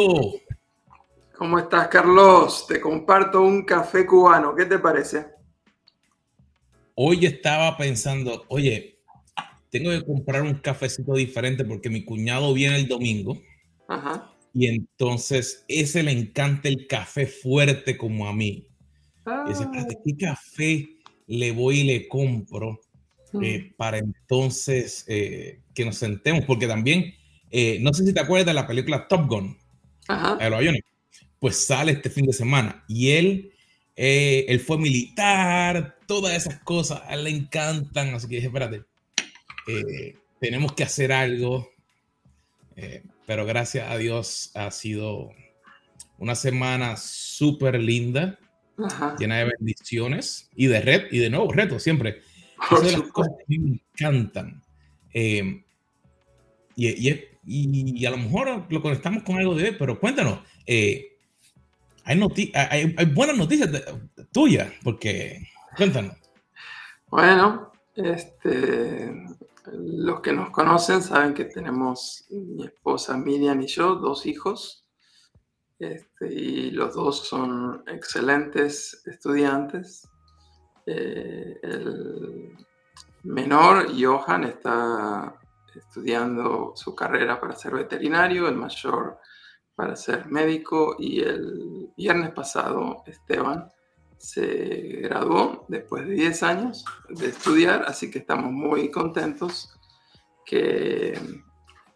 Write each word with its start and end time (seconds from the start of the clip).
amigo? 0.00 0.40
¿Cómo 1.36 1.58
estás, 1.58 1.88
Carlos? 1.88 2.66
Te 2.66 2.80
comparto 2.80 3.40
un 3.40 3.64
café 3.64 4.04
cubano. 4.04 4.54
¿Qué 4.54 4.66
te 4.66 4.78
parece? 4.78 5.26
Hoy 6.94 7.24
estaba 7.24 7.76
pensando, 7.76 8.44
oye, 8.48 8.98
tengo 9.70 9.90
que 9.90 10.04
comprar 10.04 10.42
un 10.42 10.54
cafecito 10.54 11.14
diferente 11.14 11.64
porque 11.64 11.88
mi 11.88 12.04
cuñado 12.04 12.52
viene 12.52 12.76
el 12.76 12.88
domingo. 12.88 13.40
Ajá. 13.88 14.34
Y 14.52 14.66
entonces 14.66 15.64
ese 15.68 16.02
le 16.02 16.10
encanta 16.10 16.68
el 16.68 16.86
café 16.86 17.26
fuerte 17.26 17.96
como 17.96 18.28
a 18.28 18.34
mí. 18.34 18.68
Y 19.46 19.48
dice, 19.48 19.62
espérate, 19.62 19.96
¿qué 20.04 20.16
café 20.16 20.88
le 21.26 21.52
voy 21.52 21.80
y 21.80 21.84
le 21.84 22.08
compro 22.08 22.80
eh, 23.40 23.72
para 23.76 23.98
entonces 23.98 25.04
eh, 25.06 25.60
que 25.72 25.84
nos 25.84 25.96
sentemos? 25.96 26.44
Porque 26.44 26.66
también, 26.66 27.14
eh, 27.50 27.78
no 27.80 27.94
sé 27.94 28.04
si 28.04 28.12
te 28.12 28.20
acuerdas 28.20 28.46
de 28.46 28.54
la 28.54 28.66
película 28.66 29.06
Top 29.06 29.28
Gun, 29.28 29.56
Ajá. 30.12 30.36
de 30.36 30.50
los 30.50 30.58
aviones, 30.58 30.82
pues 31.38 31.64
sale 31.64 31.92
este 31.92 32.10
fin 32.10 32.26
de 32.26 32.32
semana 32.32 32.84
y 32.88 33.10
él, 33.12 33.52
él 33.96 34.60
fue 34.60 34.78
militar, 34.78 35.96
todas 36.06 36.34
esas 36.34 36.60
cosas, 36.60 37.02
a 37.06 37.14
él 37.14 37.24
le 37.24 37.30
encantan, 37.30 38.14
así 38.14 38.28
que 38.28 38.36
dije, 38.36 38.48
espérate, 38.48 38.84
tenemos 40.40 40.72
que 40.72 40.84
hacer 40.84 41.12
algo, 41.12 41.70
pero 43.26 43.46
gracias 43.46 43.90
a 43.90 43.96
Dios 43.96 44.50
ha 44.54 44.70
sido 44.70 45.30
una 46.18 46.34
semana 46.34 46.96
súper 46.96 47.80
linda 47.80 48.38
llena 49.18 49.38
de 49.38 49.52
bendiciones 49.58 50.50
y 50.54 50.66
de 50.66 50.80
red 50.80 51.02
y 51.10 51.18
de 51.18 51.30
nuevos 51.30 51.54
retos 51.54 51.82
siempre. 51.82 52.22
Esas 52.70 52.92
las 52.92 53.10
cosas 53.10 53.32
que 53.46 53.58
me 53.58 53.80
encantan. 53.94 54.62
Eh, 55.12 55.64
y, 56.76 57.08
y, 57.08 57.24
a 57.42 58.10
lo 58.10 58.16
mejor 58.18 58.66
lo 58.68 58.82
conectamos 58.82 59.22
con 59.22 59.36
algo 59.36 59.54
de 59.54 59.70
hoy, 59.70 59.76
pero 59.78 59.98
cuéntanos, 59.98 60.40
eh, 60.66 61.18
hay, 62.04 62.20
hay, 62.54 62.94
hay, 62.96 63.06
buenas 63.06 63.36
noticias 63.36 63.70
tuyas, 64.32 64.72
porque 64.82 65.46
cuéntanos. 65.76 66.16
Bueno, 67.08 67.72
este, 67.94 69.12
los 69.72 70.20
que 70.20 70.32
nos 70.32 70.50
conocen 70.50 71.02
saben 71.02 71.34
que 71.34 71.44
tenemos 71.44 72.26
mi 72.30 72.64
esposa 72.64 73.16
Miriam 73.16 73.60
y 73.62 73.66
yo, 73.66 73.96
dos 73.96 74.26
hijos. 74.26 74.84
Este, 75.78 76.32
y 76.32 76.70
los 76.72 76.94
dos 76.94 77.26
son 77.26 77.82
excelentes 77.86 79.02
estudiantes. 79.06 80.06
Eh, 80.86 81.58
el 81.62 82.56
menor, 83.22 83.88
Johan, 83.98 84.44
está 84.44 85.39
estudiando 85.74 86.72
su 86.74 86.94
carrera 86.94 87.40
para 87.40 87.56
ser 87.56 87.74
veterinario, 87.74 88.48
el 88.48 88.56
mayor 88.56 89.18
para 89.74 89.96
ser 89.96 90.26
médico 90.26 90.96
y 90.98 91.20
el 91.20 91.90
viernes 91.96 92.30
pasado 92.32 93.02
Esteban 93.06 93.70
se 94.18 95.00
graduó 95.02 95.64
después 95.68 96.06
de 96.06 96.14
10 96.14 96.42
años 96.42 96.84
de 97.08 97.28
estudiar, 97.28 97.84
así 97.86 98.10
que 98.10 98.18
estamos 98.18 98.52
muy 98.52 98.90
contentos 98.90 99.74
que 100.44 101.18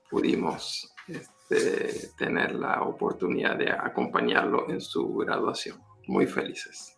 pudimos 0.08 0.94
este, 1.06 2.08
tener 2.16 2.54
la 2.54 2.82
oportunidad 2.82 3.58
de 3.58 3.70
acompañarlo 3.70 4.70
en 4.70 4.80
su 4.80 5.12
graduación. 5.14 5.82
Muy 6.06 6.26
felices. 6.26 6.96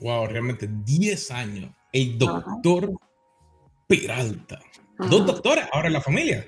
Wow, 0.00 0.26
realmente 0.26 0.68
10 0.70 1.30
años. 1.30 1.70
El 1.92 2.18
doctor 2.18 2.92
Peralta. 3.86 4.60
Dos 4.98 5.26
doctores 5.26 5.66
ahora 5.72 5.88
en 5.88 5.92
la 5.94 6.00
familia. 6.00 6.46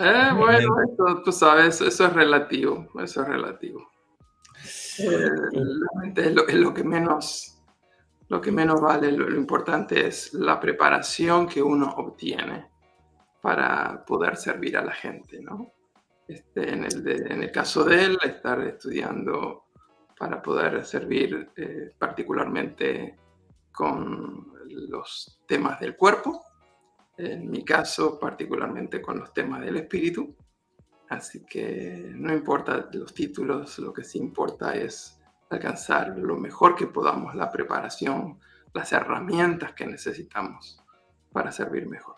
Eh, 0.00 0.30
bueno, 0.36 1.22
tú 1.24 1.32
sabes, 1.32 1.80
eso 1.80 2.06
es 2.06 2.12
relativo, 2.12 2.88
eso 3.02 3.22
es 3.22 3.28
relativo. 3.28 3.90
Eh, 5.00 5.30
es, 6.16 6.32
lo, 6.54 6.74
que 6.74 6.84
menos, 6.84 7.58
lo 8.28 8.40
que 8.40 8.52
menos 8.52 8.80
vale, 8.80 9.12
lo 9.12 9.36
importante 9.36 10.06
es 10.06 10.34
la 10.34 10.60
preparación 10.60 11.48
que 11.48 11.62
uno 11.62 11.94
obtiene 11.96 12.70
para 13.40 14.04
poder 14.04 14.36
servir 14.36 14.76
a 14.76 14.84
la 14.84 14.92
gente, 14.92 15.40
¿no? 15.40 15.72
Este, 16.26 16.74
en, 16.74 16.84
el 16.84 17.08
en, 17.32 17.42
el 17.42 17.50
caso 17.50 17.84
de 17.84 18.04
él, 18.04 18.18
estar 18.22 18.60
estudiando 18.60 19.64
para 20.18 20.42
poder 20.42 20.84
servir 20.84 21.50
eh, 21.56 21.92
particularmente 21.98 23.16
con 23.72 24.52
los 24.70 25.40
temas 25.46 25.80
del 25.80 25.96
cuerpo, 25.96 26.42
en 27.16 27.50
mi 27.50 27.64
caso 27.64 28.18
particularmente 28.18 29.02
con 29.02 29.18
los 29.18 29.32
temas 29.32 29.62
del 29.62 29.76
espíritu. 29.76 30.36
Así 31.08 31.44
que 31.46 32.10
no 32.14 32.32
importa 32.34 32.88
los 32.92 33.14
títulos, 33.14 33.78
lo 33.78 33.92
que 33.92 34.04
sí 34.04 34.18
importa 34.18 34.74
es 34.74 35.18
alcanzar 35.50 36.16
lo 36.18 36.36
mejor 36.36 36.76
que 36.76 36.86
podamos, 36.86 37.34
la 37.34 37.50
preparación, 37.50 38.38
las 38.74 38.92
herramientas 38.92 39.72
que 39.72 39.86
necesitamos 39.86 40.82
para 41.32 41.50
servir 41.50 41.86
mejor. 41.86 42.16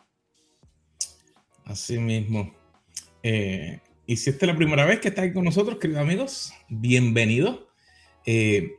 Así 1.65 1.99
mismo. 1.99 2.53
Eh, 3.23 3.81
y 4.07 4.17
si 4.17 4.31
esta 4.31 4.47
es 4.47 4.53
la 4.53 4.57
primera 4.57 4.85
vez 4.85 4.99
que 4.99 5.09
estás 5.09 5.33
con 5.33 5.45
nosotros, 5.45 5.79
queridos 5.79 6.03
amigos, 6.03 6.53
bienvenidos. 6.69 7.61
Eh, 8.27 8.77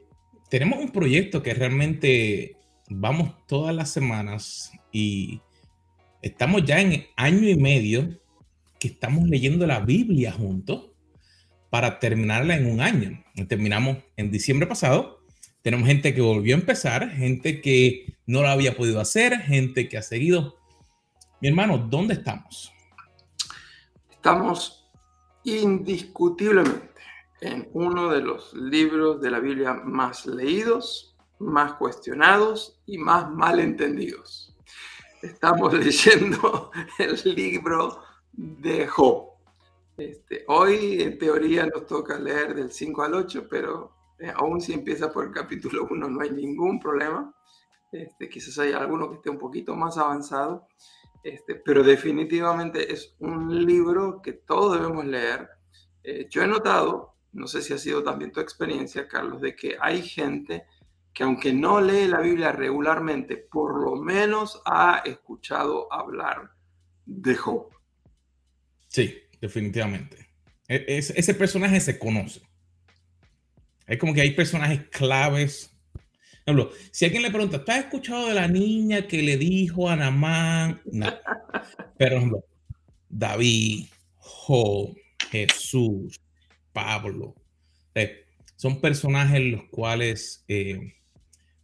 tenemos 0.49 0.79
un 0.79 0.91
proyecto 0.91 1.41
que 1.41 1.53
realmente 1.53 2.57
vamos 2.94 3.34
todas 3.47 3.74
las 3.74 3.90
semanas 3.90 4.72
y 4.91 5.41
estamos 6.22 6.66
ya 6.66 6.79
en 6.81 7.06
año 7.16 7.47
y 7.47 7.56
medio 7.56 8.19
que 8.79 8.90
estamos 8.90 9.28
leyendo 9.28 9.66
la 9.66 9.79
Biblia 9.79 10.31
juntos 10.31 10.91
para 11.69 12.00
terminarla 12.00 12.57
en 12.57 12.66
un 12.66 12.81
año. 12.81 13.24
Terminamos 13.47 13.97
en 14.18 14.30
diciembre 14.30 14.68
pasado. 14.68 15.22
Tenemos 15.62 15.88
gente 15.88 16.13
que 16.13 16.22
volvió 16.22 16.56
a 16.56 16.59
empezar, 16.59 17.09
gente 17.12 17.62
que 17.62 18.18
no 18.25 18.41
lo 18.41 18.50
había 18.50 18.75
podido 18.75 19.00
hacer, 19.00 19.40
gente 19.40 19.88
que 19.88 19.97
ha 19.97 20.01
seguido. 20.01 20.57
Mi 21.40 21.47
hermano, 21.47 21.78
¿dónde 21.78 22.16
estamos? 22.16 22.74
Estamos 24.09 24.85
indiscutiblemente 25.44 26.91
en 27.41 27.69
uno 27.74 28.09
de 28.09 28.22
los 28.22 28.53
libros 28.53 29.22
de 29.22 29.31
la 29.31 29.40
Biblia 29.40 29.74
más 29.74 30.25
leídos, 30.25 31.10
más 31.41 31.74
cuestionados 31.74 32.79
y 32.85 32.97
más 32.97 33.29
mal 33.29 33.59
entendidos. 33.59 34.56
Estamos 35.22 35.74
leyendo 35.85 36.72
el 36.97 37.35
libro 37.35 38.03
de 38.31 38.88
Job. 38.88 39.31
Este, 39.97 40.46
hoy 40.47 41.01
en 41.01 41.18
teoría 41.18 41.66
nos 41.66 41.85
toca 41.85 42.18
leer 42.18 42.56
del 42.56 42.72
5 42.72 43.03
al 43.03 43.13
8, 43.16 43.47
pero 43.50 43.94
eh, 44.19 44.31
aún 44.34 44.62
si 44.62 44.74
empieza 44.74 45.12
por 45.12 45.25
el 45.25 45.31
capítulo 45.31 45.88
1 45.90 46.09
no 46.09 46.22
hay 46.22 46.31
ningún 46.31 46.80
problema. 46.80 47.34
Este, 47.91 48.30
quizás 48.30 48.57
haya 48.59 48.78
alguno 48.78 49.09
que 49.09 49.18
esté 49.18 49.30
un 49.30 49.38
poquito 49.38 49.75
más 49.75 49.97
avanzado. 49.97 50.68
Este, 51.24 51.56
pero 51.56 51.84
definitivamente 51.84 52.91
es 52.91 53.16
un 53.19 53.66
libro 53.66 54.22
que 54.22 54.34
todos 54.34 54.80
debemos 54.80 55.06
leer. 55.06 55.50
Eh, 56.03 56.28
yo 56.30 56.41
he 56.41 56.47
notado, 56.47 57.16
no 57.34 57.47
sé 57.47 57.62
si 57.62 57.74
ha 57.74 57.78
sido 57.78 58.01
también 58.01 58.31
tu 58.31 58.40
experiencia, 58.40 59.07
Carlos, 59.07 59.41
de 59.41 59.56
que 59.56 59.77
hay 59.80 60.01
gente 60.01 60.65
que 61.13 61.24
aunque 61.24 61.54
no 61.54 61.81
lee 61.81 62.08
la 62.08 62.22
Biblia 62.22 62.52
regularmente, 62.52 63.38
por 63.38 63.84
lo 63.84 63.96
menos 63.96 64.62
ha 64.66 65.02
escuchado 65.06 65.92
hablar 65.92 66.52
de 67.06 67.36
Job. 67.36 67.68
Sí, 68.88 69.18
definitivamente. 69.40 70.30
E, 70.68 70.86
ese 70.88 71.34
personaje 71.34 71.80
se 71.80 72.00
conoce. 72.00 72.42
Es 73.88 73.98
como 73.98 74.13
que 74.13 74.22
hay 74.22 74.31
personajes 74.31 74.88
claves 74.90 75.72
ejemplo, 76.46 76.72
si 76.92 77.06
alguien 77.06 77.24
le 77.24 77.31
pregunta, 77.31 77.58
¿estás 77.58 77.80
escuchado 77.80 78.28
de 78.28 78.34
la 78.34 78.48
niña 78.48 79.08
que 79.08 79.22
le 79.22 79.38
dijo 79.38 79.90
a 79.90 79.96
Namán? 79.96 80.81
No. 80.92 81.08
Pero, 81.98 82.46
David, 83.10 83.88
Job, 84.18 84.96
Jesús, 85.30 86.19
Pablo, 86.74 87.36
son 88.56 88.80
personajes 88.80 89.42
los 89.42 89.63
cuales 89.69 90.44
eh, 90.48 90.94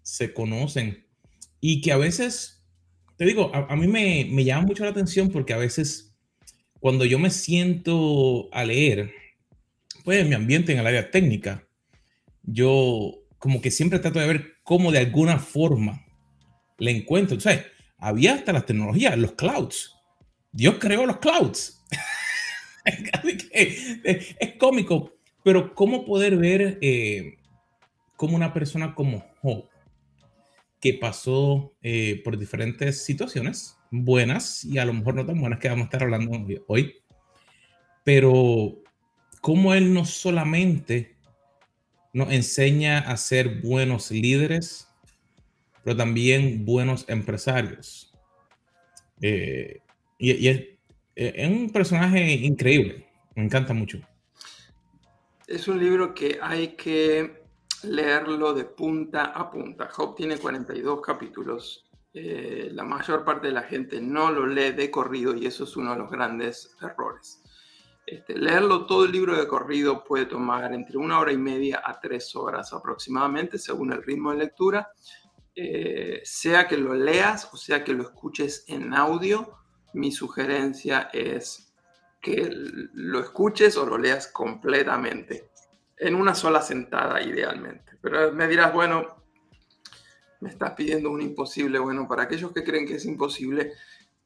se 0.07 0.33
conocen 0.33 1.06
y 1.59 1.81
que 1.81 1.92
a 1.92 1.98
veces, 1.98 2.65
te 3.18 3.25
digo, 3.25 3.51
a, 3.54 3.75
mí 3.75 3.88
me, 3.88 4.25
me 4.31 4.45
llama 4.45 4.65
mucho 4.65 4.86
la 4.86 4.92
atención 4.92 5.30
porque 5.30 5.51
a 5.51 5.57
veces 5.57 6.15
cuando 6.80 7.04
yo 7.04 7.19
me 7.19 7.30
siento 7.30 8.48
a 8.54 8.63
leer, 8.63 9.12
pues 10.06 10.21
en 10.21 10.30
mi 10.30 10.36
ambiente 10.36 10.71
en 10.71 10.80
el 10.80 10.88
área 10.88 11.12
técnica, 11.12 11.68
yo 12.44 13.15
como 13.38 13.59
que 13.59 13.69
siempre 13.69 14.00
trato 14.00 14.19
de 14.19 14.27
ver 14.27 14.54
cómo 14.63 14.94
de 14.94 15.00
alguna 15.00 15.39
forma 15.39 16.06
le 16.77 16.92
encuentro. 16.92 17.36
O 17.36 17.42
sea, 17.42 17.62
había 17.98 18.36
hasta 18.36 18.53
las 18.53 18.65
tecnologías, 18.65 19.18
los 19.18 19.33
clouds. 19.33 19.94
Dios 20.53 20.75
creó 20.80 21.06
los 21.06 21.18
clouds. 21.18 21.83
es, 23.51 24.53
cómico, 24.57 25.18
pero 25.44 25.75
cómo 25.75 26.06
poder 26.06 26.38
ver 26.38 26.77
eh, 26.81 27.39
cómo 28.15 28.38
una 28.38 28.53
persona 28.53 28.95
como 28.95 29.25
Job, 29.42 29.65
que 30.79 30.94
pasó 30.94 31.74
eh, 31.81 32.21
por 32.24 32.38
diferentes 32.38 33.03
situaciones, 33.03 33.77
buenas 33.89 34.63
y 34.63 34.77
a 34.77 34.85
lo 34.85 34.94
mejor 34.94 35.15
no 35.15 35.25
tan 35.25 35.39
buenas 35.39 35.59
que 35.59 35.69
vamos 35.69 35.83
a 35.83 35.85
estar 35.85 36.03
hablando 36.03 36.31
hoy, 36.68 36.95
pero 38.03 38.83
cómo 39.41 39.74
él 39.74 39.94
no 39.94 40.06
solamente 40.06 41.15
nos 42.13 42.31
enseña 42.31 43.00
a 43.00 43.18
ser 43.18 43.62
buenos 43.62 44.12
líderes, 44.12 44.88
pero 45.83 45.95
también 45.95 46.65
buenos 46.65 47.06
empresarios. 47.07 48.12
Eh, 49.21 49.81
y, 50.18 50.47
es, 50.47 50.63
es, 51.15 51.47
un 51.47 51.69
personaje 51.71 52.33
increíble, 52.33 53.07
me 53.35 53.44
encanta 53.44 53.74
mucho. 53.74 54.00
Es 55.47 55.68
un 55.68 55.79
libro 55.79 56.13
que 56.13 56.39
hay 56.41 56.69
que 56.69 57.47
leerlo 57.83 58.53
de 58.53 58.65
punta 58.65 59.25
a 59.25 59.50
punta. 59.50 59.89
Job 59.89 60.15
tiene 60.15 60.38
42 60.38 61.01
capítulos. 61.01 61.89
Eh, 62.13 62.69
la 62.74 62.83
mayor 62.83 63.24
parte 63.24 63.47
de 63.47 63.53
la 63.53 63.63
gente 63.63 64.01
no 64.01 64.31
lo 64.31 64.47
lee 64.47 64.71
de 64.71 64.89
corrido 64.89 65.35
y 65.35 65.45
eso 65.45 65.65
es 65.65 65.75
uno 65.77 65.91
de 65.91 66.00
los 66.00 66.09
grandes 66.09 66.75
errores. 66.81 67.41
Este, 68.06 68.38
leerlo 68.38 68.85
todo 68.85 69.06
el 69.06 69.12
libro 69.12 69.38
de 69.38 69.47
corrido 69.47 70.03
puede 70.03 70.25
tomar 70.25 70.74
entre 70.74 70.97
una 70.97 71.19
hora 71.19 71.33
y 71.33 71.38
media 71.38 71.81
a 71.85 72.00
tres 72.00 72.35
horas 72.35 72.71
aproximadamente, 72.74 73.57
según 73.57 73.91
el 73.91 74.01
ritmo 74.01 74.31
de 74.31 74.38
lectura. 74.38 74.89
Eh, 75.53 76.21
sea 76.24 76.68
que 76.68 76.77
lo 76.77 76.94
leas 76.94 77.50
o 77.51 77.57
sea 77.57 77.83
que 77.83 77.94
lo 77.94 78.03
escuches 78.03 78.63
en 78.68 78.94
audio, 78.94 79.57
mi 79.94 80.12
sugerencia 80.12 81.09
es 81.12 81.74
que 82.21 82.47
lo 82.51 83.19
escuches 83.19 83.75
o 83.75 83.85
lo 83.85 83.97
leas 83.97 84.27
completamente 84.27 85.50
en 85.98 86.16
una 86.16 86.36
sola 86.36 86.62
sentada 86.62 87.22
idealmente. 87.22 87.98
Pero 88.02 88.32
me 88.32 88.48
dirás, 88.48 88.74
bueno, 88.74 89.24
me 90.40 90.50
estás 90.50 90.72
pidiendo 90.72 91.12
un 91.12 91.22
imposible. 91.22 91.80
Bueno, 91.80 92.08
para 92.08 92.24
aquellos 92.24 92.52
que 92.52 92.64
creen 92.64 92.88
que 92.88 92.96
es 92.96 93.06
imposible, 93.06 93.74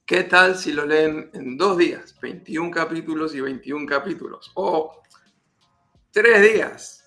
¿qué 0.06 0.24
tal 0.24 0.58
si 0.58 0.74
lo 0.74 0.86
leen 0.86 1.30
en 1.34 1.58
dos 1.58 1.78
días? 1.78 2.18
21 2.22 2.72
capítulos 2.72 3.34
y 3.36 3.42
21 3.42 3.86
capítulos. 3.86 4.52
O 4.56 5.02
tres 6.12 6.42
días. 6.54 6.98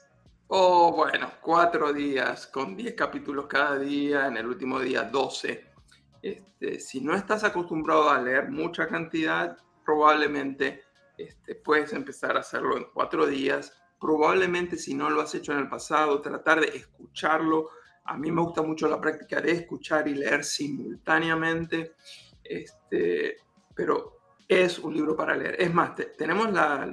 O 0.47 0.93
bueno, 0.93 1.33
cuatro 1.41 1.93
días 1.93 2.47
con 2.47 2.77
10 2.77 2.95
capítulos 2.95 3.47
cada 3.47 3.79
día, 3.79 4.29
en 4.29 4.37
el 4.37 4.47
último 4.47 4.79
día 4.79 5.03
12. 5.03 5.73
Este, 6.23 6.81
si 6.81 7.01
no 7.01 7.15
estás 7.15 7.45
acostumbrado 7.45 8.09
a 8.09 8.21
leer 8.21 8.51
mucha 8.51 8.87
cantidad, 8.87 9.59
probablemente 9.85 10.83
este, 11.19 11.55
puedes 11.55 11.93
empezar 11.93 12.37
a 12.37 12.41
hacerlo 12.41 12.77
en 12.77 12.87
cuatro 12.93 13.27
días 13.27 13.73
probablemente 14.05 14.77
si 14.77 14.93
no 14.93 15.09
lo 15.09 15.23
has 15.23 15.35
hecho 15.35 15.53
en 15.53 15.61
el 15.61 15.69
pasado, 15.71 16.21
tratar 16.21 16.61
de 16.61 16.77
escucharlo. 16.77 17.71
A 18.05 18.19
mí 18.19 18.31
me 18.31 18.43
gusta 18.43 18.61
mucho 18.61 18.87
la 18.87 19.01
práctica 19.01 19.41
de 19.41 19.53
escuchar 19.53 20.07
y 20.07 20.15
leer 20.15 20.45
simultáneamente, 20.45 21.95
este, 22.45 23.39
pero 23.75 24.19
es 24.47 24.79
un 24.79 24.93
libro 24.93 25.17
para 25.17 25.35
leer. 25.35 25.57
Es 25.59 25.73
más, 25.73 25.93
tenemos 26.19 26.53
la, 26.53 26.87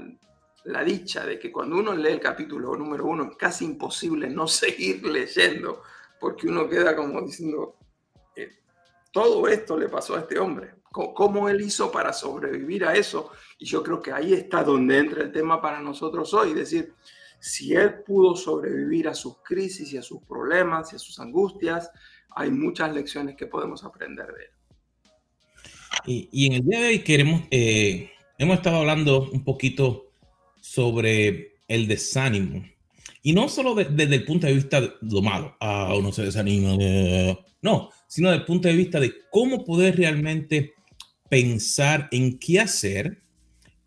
la 0.63 0.84
dicha 0.86 1.25
de 1.25 1.38
que 1.38 1.52
cuando 1.52 1.80
uno 1.80 1.94
lee 1.94 2.13
el 2.13 2.22
capítulo 2.22 2.78
número 2.78 3.06
uno 3.06 3.25
es 3.30 3.36
casi 3.36 3.66
imposible 3.66 4.30
no 4.30 4.48
seguir 4.63 5.06
leyendo, 5.06 5.84
porque 6.18 6.48
uno 6.48 6.69
queda 6.69 6.96
como 6.96 7.22
diciendo, 7.24 7.75
eh, 8.38 8.52
todo 9.12 9.48
esto 9.48 9.78
le 9.78 9.90
pasó 9.90 10.16
a 10.16 10.19
este 10.22 10.40
hombre, 10.40 10.81
¿Cómo 10.92 11.48
él 11.48 11.62
hizo 11.62 11.90
para 11.90 12.12
sobrevivir 12.12 12.84
a 12.84 12.94
eso? 12.94 13.31
Y 13.58 13.66
yo 13.66 13.81
creo 13.81 14.02
que 14.02 14.12
ahí 14.12 14.34
está 14.34 14.62
donde 14.62 14.98
entra 14.98 15.24
el 15.24 15.31
tema 15.31 15.62
para 15.62 15.80
nosotros 15.80 16.34
hoy, 16.34 16.50
es 16.50 16.56
decir, 16.56 16.94
si 17.40 17.74
él 17.74 18.04
pudo 18.04 18.36
sobrevivir 18.36 19.08
a 19.08 19.16
sus 19.16 19.38
crisis 19.42 19.94
y 19.94 19.98
a 19.98 20.02
sus 20.02 20.22
problemas 20.24 20.92
y 20.92 20.98
a 20.98 21.00
sus 21.00 21.18
angustias, 21.19 21.90
hay 22.36 22.52
muchas 22.52 22.94
lecciones 22.94 23.38
que 23.38 23.48
podemos 23.48 23.86
aprender 23.86 24.28
de 24.28 24.44
él. 24.44 24.50
Y, 26.06 26.48
en 26.48 26.54
el 26.54 26.66
día 26.66 26.81
de 26.81 26.88
hoy 26.88 27.00
queremos, 27.00 27.44
eh, 27.52 28.12
hemos 28.38 28.58
estado 28.58 28.78
hablando 28.78 29.30
un 29.31 29.46
poquito 29.46 30.12
sobre 30.60 31.56
el 31.69 31.88
desánimo. 31.88 32.66
Y 33.24 33.34
no 33.34 33.50
solo 33.50 33.76
desde 33.76 34.16
el 34.16 34.26
punto 34.26 34.48
de 34.48 34.54
vista 34.54 34.82
de 34.82 34.92
lo 35.02 35.22
malo, 35.22 35.56
ah, 35.60 35.94
uno 35.98 36.12
se 36.12 36.24
desanima, 36.24 36.76
no, 37.62 37.90
sino 38.08 38.30
desde 38.30 38.42
el 38.42 38.46
punto 38.46 38.68
de 38.68 38.76
vista 38.76 39.00
de 39.00 39.14
cómo 39.30 39.64
poder 39.64 39.98
realmente 39.98 40.74
pensar 41.30 42.10
en 42.12 42.40
qué 42.40 42.60
hacer, 42.60 43.22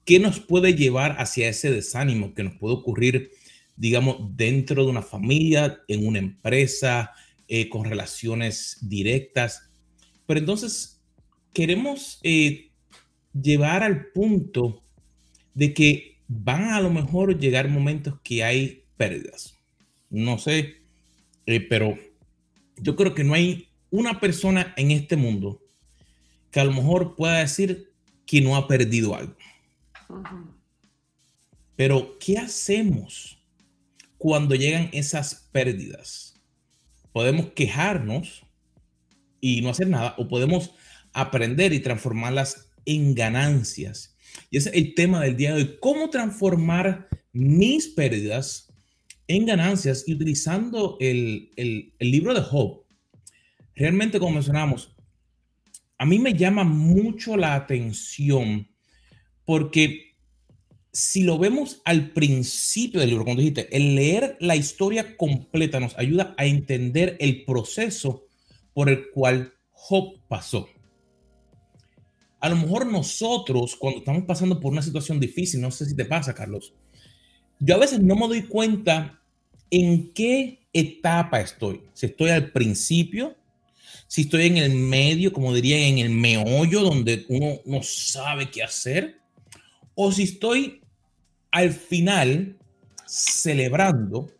qué 0.05 0.21
nos 0.21 0.39
puede 0.39 0.75
llevar 0.75 1.17
hacia 1.19 1.49
ese 1.49 1.73
desánimo 1.73 2.33
que 2.33 2.45
nos 2.45 2.57
puede 2.57 2.75
ocurrir, 2.75 3.33
digamos, 3.77 4.19
dentro 4.37 4.85
de 4.85 4.91
una 4.91 5.03
familia, 5.03 5.81
en 5.89 6.07
una 6.07 6.21
empresa, 6.21 7.11
eh, 7.49 7.69
con 7.69 7.85
relaciones 7.85 8.79
directas. 8.83 9.69
Pero 10.27 10.41
entonces 10.41 11.03
queremos 11.53 12.21
eh, 12.23 12.71
llevar 13.33 13.83
al 13.83 14.07
punto 14.13 14.83
de 15.55 15.75
que 15.75 16.19
van 16.29 16.71
a 16.71 16.81
lo 16.81 16.91
mejor 16.91 17.39
llegar 17.39 17.69
momentos 17.69 18.15
que 18.23 18.45
hay 18.45 18.84
pérdidas. 18.97 19.59
No 20.11 20.39
sé, 20.39 20.83
eh, 21.47 21.61
pero 21.61 21.99
yo 22.77 22.97
creo 22.97 23.15
que 23.15 23.25
no 23.25 23.35
hay 23.35 23.69
una 23.91 24.21
persona 24.21 24.75
en 24.77 24.91
este 24.91 25.17
mundo 25.17 25.61
que 26.51 26.61
a 26.61 26.65
lo 26.65 26.73
mejor 26.73 27.17
pueda 27.17 27.39
decir 27.39 27.93
que 28.27 28.41
no 28.41 28.57
ha 28.57 28.69
perdido 28.69 29.15
algo. 29.15 29.37
Pero, 31.77 32.19
¿qué 32.19 32.39
hacemos 32.39 33.39
cuando 34.19 34.55
llegan 34.55 34.89
esas 34.93 35.49
pérdidas? 35.53 36.41
Podemos 37.13 37.53
quejarnos 37.53 38.45
y 39.41 39.61
no 39.61 39.71
hacer 39.71 39.89
nada, 39.89 40.15
o 40.17 40.29
podemos 40.29 40.73
aprender 41.13 41.73
y 41.73 41.81
transformarlas 41.81 42.71
en 42.87 43.15
ganancias. 43.15 44.17
Y 44.51 44.59
ese 44.59 44.71
es 44.71 44.77
el 44.77 44.95
tema 44.95 45.21
del 45.21 45.37
día 45.37 45.55
de 45.55 45.63
hoy, 45.63 45.79
cómo 45.81 46.11
transformar 46.11 47.09
mis 47.33 47.89
pérdidas 47.89 48.73
en 49.29 49.47
ganancias 49.47 50.05
y 50.07 50.15
utilizando 50.15 50.97
el, 51.01 51.51
el 51.57 52.11
libro 52.11 52.35
de 52.35 52.41
Job. 52.41 52.85
Realmente, 53.75 54.19
como 54.19 54.33
mencionamos, 54.35 54.95
a 55.99 56.07
mí 56.07 56.19
me 56.19 56.35
llama 56.35 56.65
mucho 56.65 57.37
la 57.37 57.55
atención 57.55 58.69
porque 59.45 60.15
si 60.95 61.25
lo 61.25 61.39
vemos 61.39 61.83
al 61.85 62.13
principio 62.13 63.01
del 63.01 63.11
libro, 63.11 63.25
cuando 63.25 63.41
dijiste, 63.41 63.75
el 63.77 63.97
leer 63.97 64.37
la 64.39 64.55
historia 64.55 65.17
completa 65.17 65.81
nos 65.81 65.99
ayuda 65.99 66.35
a 66.39 66.47
entender 66.47 67.17
el 67.19 67.45
proceso 67.45 68.27
por 68.73 68.89
el 68.89 69.11
cual 69.11 69.53
Job 69.73 70.21
pasó. 70.29 70.69
A 72.39 72.49
lo 72.49 72.57
mejor 72.57 72.87
nosotros, 72.87 73.75
cuando 73.75 73.99
estamos 73.99 74.23
pasando 74.25 74.61
por 74.61 74.73
una 74.73 74.83
situación 74.83 75.19
difícil, 75.19 75.61
no 75.61 75.73
sé 75.73 75.85
si 75.85 75.97
te 75.97 76.05
pasa, 76.05 76.33
Carlos, 76.33 76.75
yo 77.65 77.77
a 77.77 77.79
veces 77.79 78.01
no 78.01 78.15
me 78.15 78.29
doy 78.29 78.43
cuenta 78.43 79.23
en 79.71 80.13
qué 80.13 80.67
etapa 80.73 81.41
estoy. 81.41 81.81
Si 81.95 82.07
estoy 82.07 82.29
al 82.31 82.53
principio, 82.53 83.37
si 84.07 84.23
estoy 84.23 84.47
en 84.47 84.59
el 84.59 84.75
medio, 84.75 85.33
como 85.33 85.55
diría, 85.55 85.79
en 85.89 85.97
el 85.97 86.11
meollo 86.11 86.83
donde 86.83 87.25
uno 87.29 87.61
no 87.65 87.83
sabe 87.83 88.51
qué 88.51 88.63
hacer, 88.63 89.19
o 89.95 90.13
si 90.13 90.25
estoy 90.25 90.83
al 91.53 91.73
final 91.73 92.59
celebrando, 93.07 94.31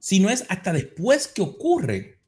si 0.00 0.18
no 0.18 0.28
es 0.28 0.44
hasta 0.48 0.72
después 0.72 1.28
que 1.28 1.42
ocurre 1.42 2.18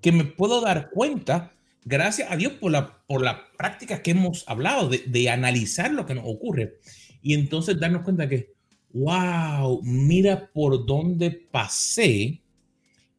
que 0.00 0.12
me 0.12 0.24
puedo 0.24 0.60
dar 0.60 0.90
cuenta, 0.90 1.54
gracias 1.84 2.30
a 2.30 2.36
Dios 2.36 2.52
por 2.52 2.70
la, 2.70 3.04
por 3.08 3.20
la 3.20 3.48
práctica 3.58 4.00
que 4.00 4.12
hemos 4.12 4.44
hablado, 4.46 4.88
de, 4.88 4.98
de 5.06 5.28
analizar 5.28 5.90
lo 5.90 6.06
que 6.06 6.14
nos 6.14 6.24
ocurre 6.24 6.78
y 7.20 7.34
entonces 7.34 7.80
darnos 7.80 8.02
cuenta 8.02 8.28
que, 8.28 8.55
wow, 8.96 9.82
mira 9.82 10.50
por 10.52 10.86
dónde 10.86 11.30
pasé 11.30 12.42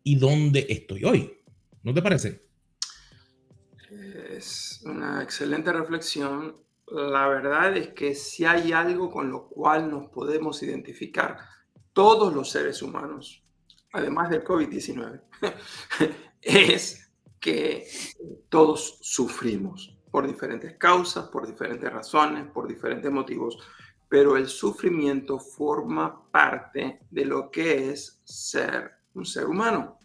y 0.03 0.15
dónde 0.15 0.65
estoy 0.69 1.03
hoy. 1.03 1.37
¿No 1.83 1.93
te 1.93 2.01
parece? 2.01 2.47
Es 4.31 4.81
una 4.85 5.21
excelente 5.21 5.71
reflexión. 5.71 6.57
La 6.87 7.27
verdad 7.27 7.77
es 7.77 7.89
que 7.89 8.15
si 8.15 8.45
hay 8.45 8.71
algo 8.71 9.11
con 9.11 9.29
lo 9.29 9.47
cual 9.47 9.89
nos 9.89 10.09
podemos 10.09 10.63
identificar 10.63 11.37
todos 11.93 12.33
los 12.33 12.49
seres 12.49 12.81
humanos, 12.81 13.43
además 13.93 14.29
del 14.29 14.43
COVID-19, 14.43 15.21
es 16.41 17.11
que 17.39 17.87
todos 18.49 18.97
sufrimos 19.01 19.95
por 20.09 20.25
diferentes 20.25 20.75
causas, 20.77 21.27
por 21.27 21.45
diferentes 21.45 21.91
razones, 21.91 22.49
por 22.51 22.67
diferentes 22.67 23.11
motivos, 23.11 23.57
pero 24.09 24.37
el 24.37 24.47
sufrimiento 24.47 25.39
forma 25.39 26.29
parte 26.31 27.01
de 27.09 27.25
lo 27.25 27.51
que 27.51 27.91
es 27.91 28.21
ser 28.23 28.91
un 29.13 29.25
ser 29.25 29.47
humano. 29.47 29.99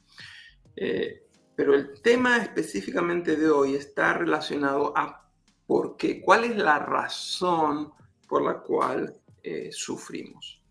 Eh, 0.75 1.27
pero 1.55 1.75
el 1.75 2.01
tema 2.01 2.39
específicamente 2.39 3.37
de 3.37 3.51
hoy 3.51 3.75
está 3.75 4.15
relacionado 4.15 4.97
a 4.97 5.31
por 5.67 5.97
qué, 5.97 6.21
cuál 6.21 6.45
es 6.45 6.57
la 6.57 6.79
razón 6.79 7.93
por 8.29 8.43
la 8.43 8.61
cual 8.61 9.15
eh, 9.43 9.71
sufrimos. 9.71 10.63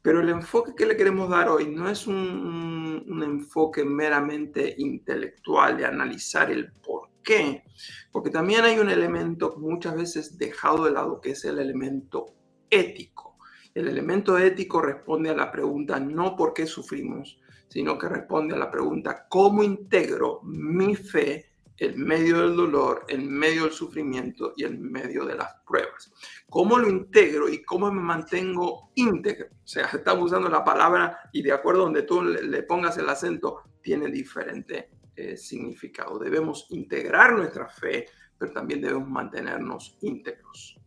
Pero 0.00 0.20
el 0.20 0.28
enfoque 0.28 0.74
que 0.76 0.86
le 0.86 0.96
queremos 0.96 1.28
dar 1.28 1.48
hoy 1.48 1.68
no 1.68 1.88
es 1.88 2.06
un, 2.06 3.04
un, 3.06 3.22
enfoque 3.22 3.84
meramente 3.84 4.74
intelectual 4.78 5.76
de 5.76 5.84
analizar 5.84 6.50
el 6.50 6.72
por 6.72 7.10
qué, 7.22 7.64
porque 8.12 8.30
también 8.30 8.64
hay 8.64 8.78
un 8.78 8.88
elemento 8.88 9.56
muchas 9.58 9.96
veces 9.96 10.38
dejado 10.38 10.84
de 10.84 10.92
lado 10.92 11.20
que 11.20 11.32
es 11.32 11.44
el 11.44 11.58
elemento 11.58 12.37
ético. 12.70 13.38
El 13.74 13.88
elemento 13.88 14.38
ético 14.38 14.80
responde 14.80 15.30
a 15.30 15.34
la 15.34 15.50
pregunta 15.50 16.00
no 16.00 16.34
por 16.36 16.52
qué 16.52 16.66
sufrimos, 16.66 17.40
sino 17.68 17.98
que 17.98 18.08
responde 18.08 18.54
a 18.54 18.58
la 18.58 18.70
pregunta 18.70 19.26
cómo 19.28 19.62
integro 19.62 20.40
mi 20.42 20.94
fe 20.94 21.48
en 21.78 22.02
medio 22.02 22.40
del 22.40 22.56
dolor, 22.56 23.04
en 23.08 23.30
medio 23.30 23.64
del 23.64 23.72
sufrimiento 23.72 24.52
y 24.56 24.64
en 24.64 24.82
medio 24.82 25.24
de 25.24 25.36
las 25.36 25.54
pruebas. 25.66 26.12
¿Cómo 26.50 26.78
lo 26.78 26.88
integro 26.88 27.48
y 27.48 27.62
cómo 27.62 27.90
me 27.92 28.00
mantengo 28.00 28.90
íntegro? 28.96 29.48
O 29.64 29.66
sea, 29.66 29.86
estamos 29.92 30.26
usando 30.26 30.48
la 30.48 30.64
palabra 30.64 31.30
y 31.32 31.42
de 31.42 31.52
acuerdo 31.52 31.82
a 31.82 31.84
donde 31.84 32.02
tú 32.02 32.22
le, 32.22 32.62
pongas 32.64 32.98
el 32.98 33.08
acento, 33.08 33.62
tiene 33.80 34.08
diferente 34.08 34.90
eh, 35.14 35.36
significado. 35.36 36.18
Debemos 36.18 36.66
integrar 36.70 37.34
nuestra 37.34 37.68
fe, 37.68 38.06
pero 38.36 38.52
también 38.52 38.80
debemos 38.80 39.08
mantenernos 39.08 39.96
íntegros. 40.00 40.77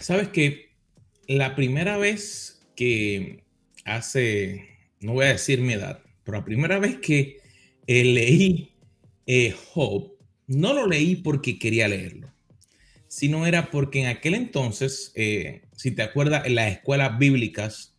Sabes 0.00 0.28
que 0.28 0.70
la 1.26 1.54
primera 1.54 1.96
vez 1.96 2.62
que 2.76 3.44
hace, 3.84 4.68
no 5.00 5.14
voy 5.14 5.26
a 5.26 5.32
decir 5.32 5.60
mi 5.60 5.72
edad, 5.72 6.00
pero 6.24 6.38
la 6.38 6.44
primera 6.44 6.78
vez 6.78 6.98
que 6.98 7.38
eh, 7.86 8.04
leí 8.04 8.74
eh, 9.26 9.54
Job, 9.72 10.12
no 10.46 10.72
lo 10.72 10.86
leí 10.86 11.16
porque 11.16 11.58
quería 11.58 11.88
leerlo, 11.88 12.32
sino 13.08 13.46
era 13.46 13.70
porque 13.70 14.00
en 14.00 14.06
aquel 14.06 14.34
entonces, 14.34 15.12
eh, 15.14 15.62
si 15.76 15.90
te 15.90 16.02
acuerdas, 16.02 16.46
en 16.46 16.54
las 16.54 16.72
escuelas 16.72 17.18
bíblicas 17.18 17.96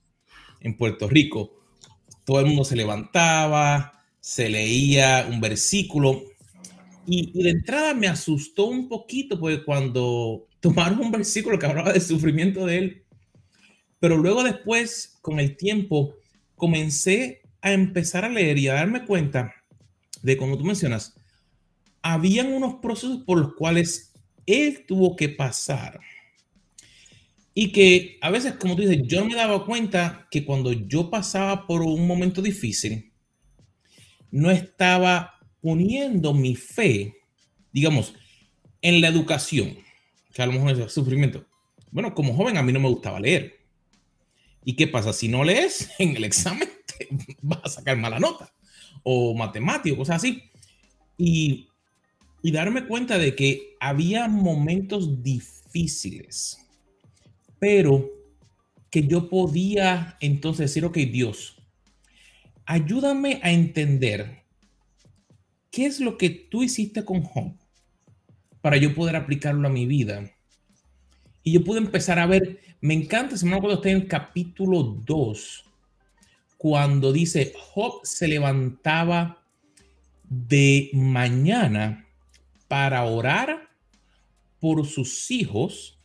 en 0.62 0.78
Puerto 0.78 1.10
Rico, 1.10 1.54
todo 2.26 2.40
el 2.40 2.46
mundo 2.46 2.64
se 2.64 2.76
levantaba, 2.78 4.04
se 4.22 4.50
leía 4.50 5.28
un 5.30 5.42
versículo 5.42 6.24
y, 7.06 7.38
y 7.38 7.44
de 7.44 7.50
entrada 7.50 7.94
me 7.94 8.08
asustó 8.08 8.66
un 8.66 8.88
poquito 8.88 9.38
porque 9.38 9.64
cuando 9.64 10.48
tomaron 10.64 11.02
un 11.02 11.12
versículo 11.12 11.60
que 11.60 11.66
hablaba 11.66 11.92
del 11.92 12.02
sufrimiento 12.02 12.66
de 12.66 12.78
él, 12.78 13.04
pero 14.00 14.16
luego 14.16 14.46
después, 14.46 15.18
con 15.20 15.42
el 15.42 15.58
tiempo, 15.58 16.16
comencé 16.56 17.42
a 17.62 17.74
empezar 17.74 18.24
a 18.24 18.30
leer 18.30 18.58
y 18.58 18.70
a 18.70 18.76
darme 18.76 19.04
cuenta 19.04 19.54
de 20.22 20.38
como 20.38 20.58
tú 20.58 20.64
mencionas, 20.64 21.16
habían 22.02 22.54
unos 22.54 22.76
procesos 22.76 23.24
por 23.26 23.40
los 23.40 23.56
cuales 23.56 24.14
él 24.46 24.86
tuvo 24.88 25.18
que 25.18 25.28
pasar. 25.28 26.00
Y 27.54 27.74
que 27.74 28.18
a 28.22 28.30
veces, 28.30 28.54
como 28.54 28.78
tú 28.78 28.84
dices, 28.84 29.04
yo 29.06 29.26
me 29.26 29.36
daba 29.36 29.66
cuenta 29.66 30.30
que 30.32 30.46
cuando 30.46 30.72
yo 30.72 31.10
pasaba 31.10 31.68
por 31.68 31.82
un 31.82 32.08
momento 32.08 32.42
difícil, 32.42 33.12
no 34.32 34.50
estaba 34.50 35.42
poniendo 35.60 36.34
mi 36.34 36.56
fe, 36.56 37.18
digamos, 37.74 38.14
en 38.82 39.02
la 39.02 39.10
educación, 39.10 39.83
que 40.34 40.42
a 40.42 40.48
lo 40.48 40.54
mejor 40.54 40.72
es 40.72 40.92
sufrimiento. 40.92 41.46
Bueno, 41.92 42.14
como 42.14 42.36
joven 42.36 42.58
a 42.58 42.64
mí 42.64 42.74
no 42.74 42.80
me 42.80 42.90
gustaba 42.90 43.20
leer. 43.20 43.60
¿Y 44.66 44.76
qué 44.76 44.88
pasa? 44.88 45.14
Si 45.14 45.28
no 45.28 45.44
lees 45.44 45.92
en 46.00 46.16
el 46.16 46.24
examen, 46.24 46.68
te 46.86 47.08
vas 47.42 47.62
a 47.64 47.70
sacar 47.70 47.98
mala 47.98 48.20
nota 48.20 48.52
o 49.04 49.34
matemático, 49.36 49.98
cosas 49.98 50.18
así. 50.18 50.44
Y, 51.18 51.68
y 52.42 52.52
darme 52.52 52.88
cuenta 52.88 53.18
de 53.18 53.36
que 53.36 53.76
había 53.80 54.28
momentos 54.28 55.22
difíciles, 55.22 56.58
pero 57.60 58.10
que 58.90 59.06
yo 59.08 59.30
podía 59.30 60.18
entonces 60.20 60.70
decir, 60.70 60.86
ok, 60.86 60.98
Dios, 60.98 61.58
ayúdame 62.66 63.40
a 63.44 63.52
entender 63.52 64.44
qué 65.70 65.86
es 65.86 66.00
lo 66.00 66.18
que 66.18 66.30
tú 66.30 66.64
hiciste 66.64 67.06
con 67.06 67.22
Job 67.24 67.54
para 68.64 68.78
yo 68.78 68.96
poder 68.96 69.18
aplicarlo 69.18 69.68
a 69.68 69.72
mi 69.72 69.86
vida. 69.86 70.32
Y 71.44 71.52
yo 71.52 71.66
pude 71.66 71.80
empezar 71.80 72.18
a 72.18 72.26
ver, 72.26 72.62
me 72.80 72.94
encanta, 72.94 73.36
se 73.36 73.46
me 73.46 73.58
acuerdo 73.58 73.82
en 73.84 73.98
el 73.98 74.08
capítulo 74.08 74.84
2, 75.06 75.66
cuando 76.58 77.12
dice, 77.12 77.52
Job 77.58 78.00
se 78.04 78.26
levantaba 78.30 79.44
de 80.30 80.92
mañana 80.94 82.08
para 82.70 83.04
orar 83.04 83.70
por 84.62 84.88
sus 84.88 85.30
hijos 85.30 86.00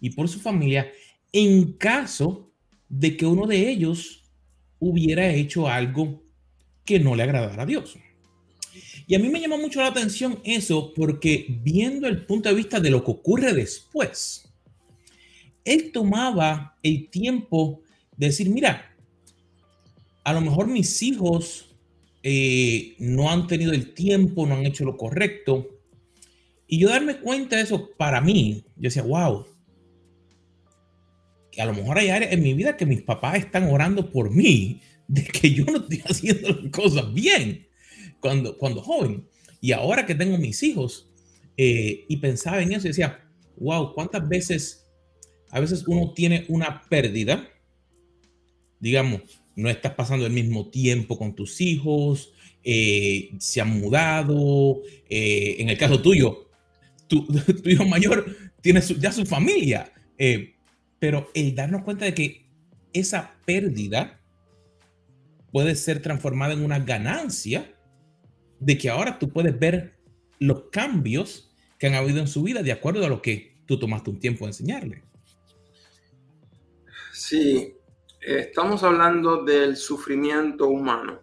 y 0.00 0.10
por 0.10 0.28
su 0.28 0.38
familia 0.38 0.92
en 1.32 1.72
caso 1.72 2.52
de 2.88 3.16
que 3.16 3.26
uno 3.26 3.48
de 3.48 3.68
ellos 3.68 4.30
hubiera 4.78 5.28
hecho 5.28 5.68
algo 5.68 6.22
que 6.84 7.00
no 7.00 7.16
le 7.16 7.24
agradara 7.24 7.64
a 7.64 7.66
Dios. 7.66 7.98
Y 9.06 9.14
a 9.14 9.18
mí 9.18 9.28
me 9.28 9.40
llama 9.40 9.56
mucho 9.56 9.80
la 9.80 9.88
atención 9.88 10.40
eso 10.44 10.92
porque 10.94 11.46
viendo 11.62 12.06
el 12.06 12.24
punto 12.24 12.48
de 12.48 12.54
vista 12.54 12.80
de 12.80 12.90
lo 12.90 13.04
que 13.04 13.10
ocurre 13.10 13.52
después, 13.52 14.48
él 15.64 15.90
tomaba 15.92 16.76
el 16.82 17.08
tiempo 17.08 17.82
de 18.16 18.28
decir, 18.28 18.48
mira, 18.50 18.94
a 20.24 20.32
lo 20.32 20.40
mejor 20.40 20.68
mis 20.68 21.02
hijos 21.02 21.74
eh, 22.22 22.94
no 22.98 23.30
han 23.30 23.46
tenido 23.46 23.72
el 23.72 23.94
tiempo, 23.94 24.46
no 24.46 24.54
han 24.54 24.66
hecho 24.66 24.84
lo 24.84 24.96
correcto. 24.96 25.68
Y 26.66 26.78
yo 26.78 26.88
darme 26.88 27.18
cuenta 27.18 27.56
de 27.56 27.62
eso 27.62 27.90
para 27.96 28.20
mí, 28.20 28.64
yo 28.76 28.82
decía, 28.82 29.02
wow, 29.02 29.46
que 31.50 31.60
a 31.60 31.66
lo 31.66 31.74
mejor 31.74 31.98
hay 31.98 32.10
áreas 32.10 32.32
en 32.32 32.42
mi 32.42 32.54
vida 32.54 32.76
que 32.76 32.86
mis 32.86 33.02
papás 33.02 33.38
están 33.38 33.64
orando 33.64 34.10
por 34.10 34.30
mí, 34.30 34.80
de 35.08 35.24
que 35.24 35.52
yo 35.52 35.64
no 35.64 35.78
estoy 35.78 36.02
haciendo 36.08 36.48
las 36.48 36.70
cosas 36.70 37.12
bien 37.12 37.66
cuando, 38.20 38.56
cuando 38.56 38.82
joven. 38.82 39.26
Y 39.60 39.72
ahora 39.72 40.06
que 40.06 40.14
tengo 40.14 40.38
mis 40.38 40.62
hijos, 40.62 41.10
eh, 41.56 42.04
y 42.08 42.16
pensaba 42.18 42.62
en 42.62 42.72
eso 42.72 42.86
y 42.86 42.90
decía, 42.90 43.26
wow, 43.56 43.92
¿cuántas 43.94 44.26
veces, 44.28 44.86
a 45.50 45.60
veces 45.60 45.84
uno 45.86 46.12
tiene 46.14 46.44
una 46.48 46.82
pérdida, 46.88 47.48
digamos, 48.78 49.22
no 49.56 49.68
estás 49.68 49.94
pasando 49.94 50.26
el 50.26 50.32
mismo 50.32 50.70
tiempo 50.70 51.18
con 51.18 51.34
tus 51.34 51.60
hijos, 51.60 52.32
eh, 52.62 53.30
se 53.38 53.60
han 53.60 53.78
mudado, 53.78 54.82
eh, 55.08 55.56
en 55.58 55.68
el 55.68 55.78
caso 55.78 56.00
tuyo, 56.00 56.50
tu, 57.06 57.26
hijo 57.64 57.84
mayor 57.86 58.36
tiene 58.60 58.80
ya 58.98 59.12
su 59.12 59.24
familia, 59.24 59.92
eh, 60.18 60.54
pero 60.98 61.30
el 61.34 61.54
darnos 61.54 61.82
cuenta 61.82 62.04
de 62.04 62.14
que 62.14 62.46
esa 62.92 63.34
pérdida 63.46 64.20
puede 65.52 65.74
ser 65.74 66.02
transformada 66.02 66.52
en 66.52 66.62
una 66.62 66.78
ganancia, 66.78 67.74
de 68.60 68.78
que 68.78 68.90
ahora 68.90 69.18
tú 69.18 69.30
puedes 69.30 69.58
ver 69.58 69.98
los 70.38 70.70
cambios 70.70 71.50
que 71.78 71.86
han 71.86 71.94
habido 71.94 72.20
en 72.20 72.28
su 72.28 72.42
vida 72.42 72.62
de 72.62 72.72
acuerdo 72.72 73.04
a 73.04 73.08
lo 73.08 73.20
que 73.22 73.56
tú 73.66 73.78
tomaste 73.78 74.10
un 74.10 74.20
tiempo 74.20 74.44
de 74.44 74.50
enseñarle. 74.50 75.02
Sí, 77.12 77.74
estamos 78.20 78.82
hablando 78.82 79.44
del 79.44 79.76
sufrimiento 79.76 80.68
humano, 80.68 81.22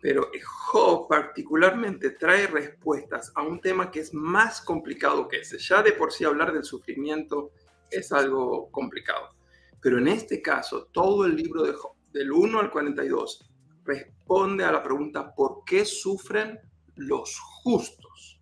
pero 0.00 0.30
Job 0.42 1.08
particularmente 1.08 2.10
trae 2.10 2.46
respuestas 2.46 3.30
a 3.34 3.42
un 3.42 3.60
tema 3.60 3.90
que 3.90 4.00
es 4.00 4.14
más 4.14 4.60
complicado 4.60 5.28
que 5.28 5.38
ese. 5.40 5.58
Ya 5.58 5.82
de 5.82 5.92
por 5.92 6.12
sí 6.12 6.24
hablar 6.24 6.52
del 6.52 6.64
sufrimiento 6.64 7.52
es 7.90 8.10
algo 8.12 8.70
complicado, 8.70 9.34
pero 9.80 9.98
en 9.98 10.08
este 10.08 10.40
caso 10.40 10.88
todo 10.92 11.26
el 11.26 11.36
libro 11.36 11.62
de 11.62 11.72
Job, 11.72 11.92
del 12.12 12.32
1 12.32 12.60
al 12.60 12.70
42, 12.70 13.50
responde 13.84 14.64
a 14.64 14.72
la 14.72 14.82
pregunta 14.82 15.34
¿por 15.34 15.64
qué 15.64 15.84
sufren 15.84 16.58
los 16.96 17.38
justos? 17.38 18.40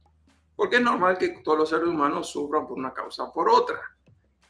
Porque 0.55 0.77
es 0.77 0.83
normal 0.83 1.19
que 1.19 1.41
todos 1.43 1.59
los 1.59 1.69
seres 1.69 1.89
humanos 1.89 2.31
sufran 2.31 2.67
por 2.67 2.79
una 2.79 2.93
causa 2.93 3.25
o 3.25 3.33
por 3.33 3.49
otra. 3.49 3.81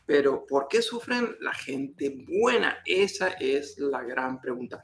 Pero 0.04 0.44
¿por 0.44 0.68
qué 0.68 0.82
sufren 0.82 1.36
la 1.40 1.54
gente 1.54 2.24
buena? 2.28 2.78
Esa 2.84 3.28
es 3.28 3.78
la 3.78 4.02
gran 4.02 4.40
pregunta. 4.40 4.80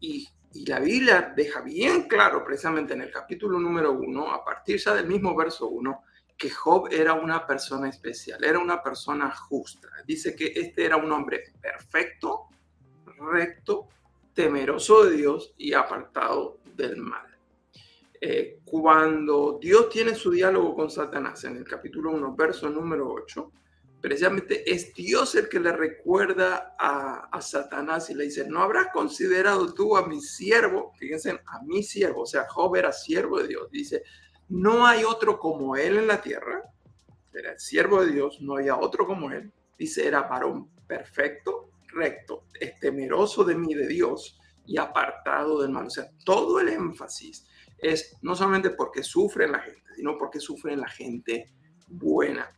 Y, 0.00 0.28
la 0.66 0.80
Biblia 0.80 1.34
deja 1.36 1.60
bien 1.60 2.08
claro, 2.08 2.42
precisamente 2.42 2.94
en 2.94 3.02
el 3.02 3.10
capítulo 3.10 3.60
número 3.60 3.92
uno, 3.92 4.32
a 4.32 4.42
partir 4.42 4.78
ya 4.78 4.94
del 4.94 5.06
mismo 5.06 5.36
verso 5.36 5.66
uno, 5.66 6.04
que 6.38 6.48
Job 6.50 6.88
era 6.90 7.12
una 7.12 7.46
persona 7.46 7.88
especial, 7.88 8.42
era 8.42 8.58
una 8.58 8.82
persona 8.82 9.30
justa. 9.30 9.88
Dice 10.06 10.34
que 10.34 10.52
este 10.54 10.86
era 10.86 10.96
un 10.96 11.12
hombre 11.12 11.52
perfecto, 11.60 12.48
recto, 13.18 13.88
temeroso 14.38 15.04
de 15.04 15.16
Dios 15.16 15.52
y 15.58 15.72
apartado 15.72 16.58
del 16.76 16.96
mal. 16.98 17.26
Eh, 18.20 18.60
cuando 18.64 19.58
Dios 19.60 19.88
tiene 19.88 20.14
su 20.14 20.30
diálogo 20.30 20.76
con 20.76 20.92
Satanás 20.92 21.42
en 21.42 21.56
el 21.56 21.64
capítulo 21.64 22.12
1, 22.12 22.36
verso 22.36 22.70
número 22.70 23.12
8, 23.12 23.52
precisamente 24.00 24.62
es 24.72 24.94
Dios 24.94 25.34
el 25.34 25.48
que 25.48 25.58
le 25.58 25.72
recuerda 25.72 26.76
a, 26.78 27.40
Satanás 27.40 28.10
y 28.10 28.14
le 28.14 28.26
dice, 28.26 28.48
¿no 28.48 28.62
habrás 28.62 28.92
considerado 28.92 29.74
tú 29.74 29.96
a 29.96 30.06
mi 30.06 30.20
siervo? 30.20 30.92
Fíjense, 30.96 31.30
a 31.44 31.60
mi 31.64 31.82
siervo, 31.82 32.22
o 32.22 32.26
sea, 32.26 32.46
Job 32.48 32.76
era 32.76 32.92
siervo 32.92 33.40
de 33.40 33.48
Dios. 33.48 33.68
Dice, 33.72 34.04
no 34.50 34.86
hay 34.86 35.02
otro 35.02 35.40
como 35.40 35.74
él 35.74 35.98
en 35.98 36.06
la 36.06 36.22
tierra, 36.22 36.62
era 37.34 37.54
el 37.54 37.58
siervo 37.58 38.04
de 38.04 38.12
Dios, 38.12 38.40
no 38.40 38.54
había 38.54 38.76
otro 38.76 39.04
como 39.04 39.32
él. 39.32 39.50
Dice, 39.76 40.06
era 40.06 40.22
varón 40.22 40.68
perfecto, 40.86 41.70
recto, 41.88 42.44
es 42.58 42.78
temeroso 42.78 43.44
de 43.44 43.54
mí, 43.54 43.74
de 43.74 43.86
Dios, 43.86 44.38
y 44.66 44.78
apartado 44.78 45.62
del 45.62 45.70
mal. 45.70 45.86
O 45.86 45.90
sea, 45.90 46.08
todo 46.24 46.60
el 46.60 46.68
énfasis 46.68 47.46
es 47.78 48.16
no 48.22 48.34
solamente 48.34 48.70
porque 48.70 49.02
sufre 49.02 49.48
la 49.48 49.60
gente, 49.60 49.94
sino 49.96 50.16
porque 50.18 50.40
sufre 50.40 50.76
la 50.76 50.88
gente 50.88 51.52
buena. 51.88 52.50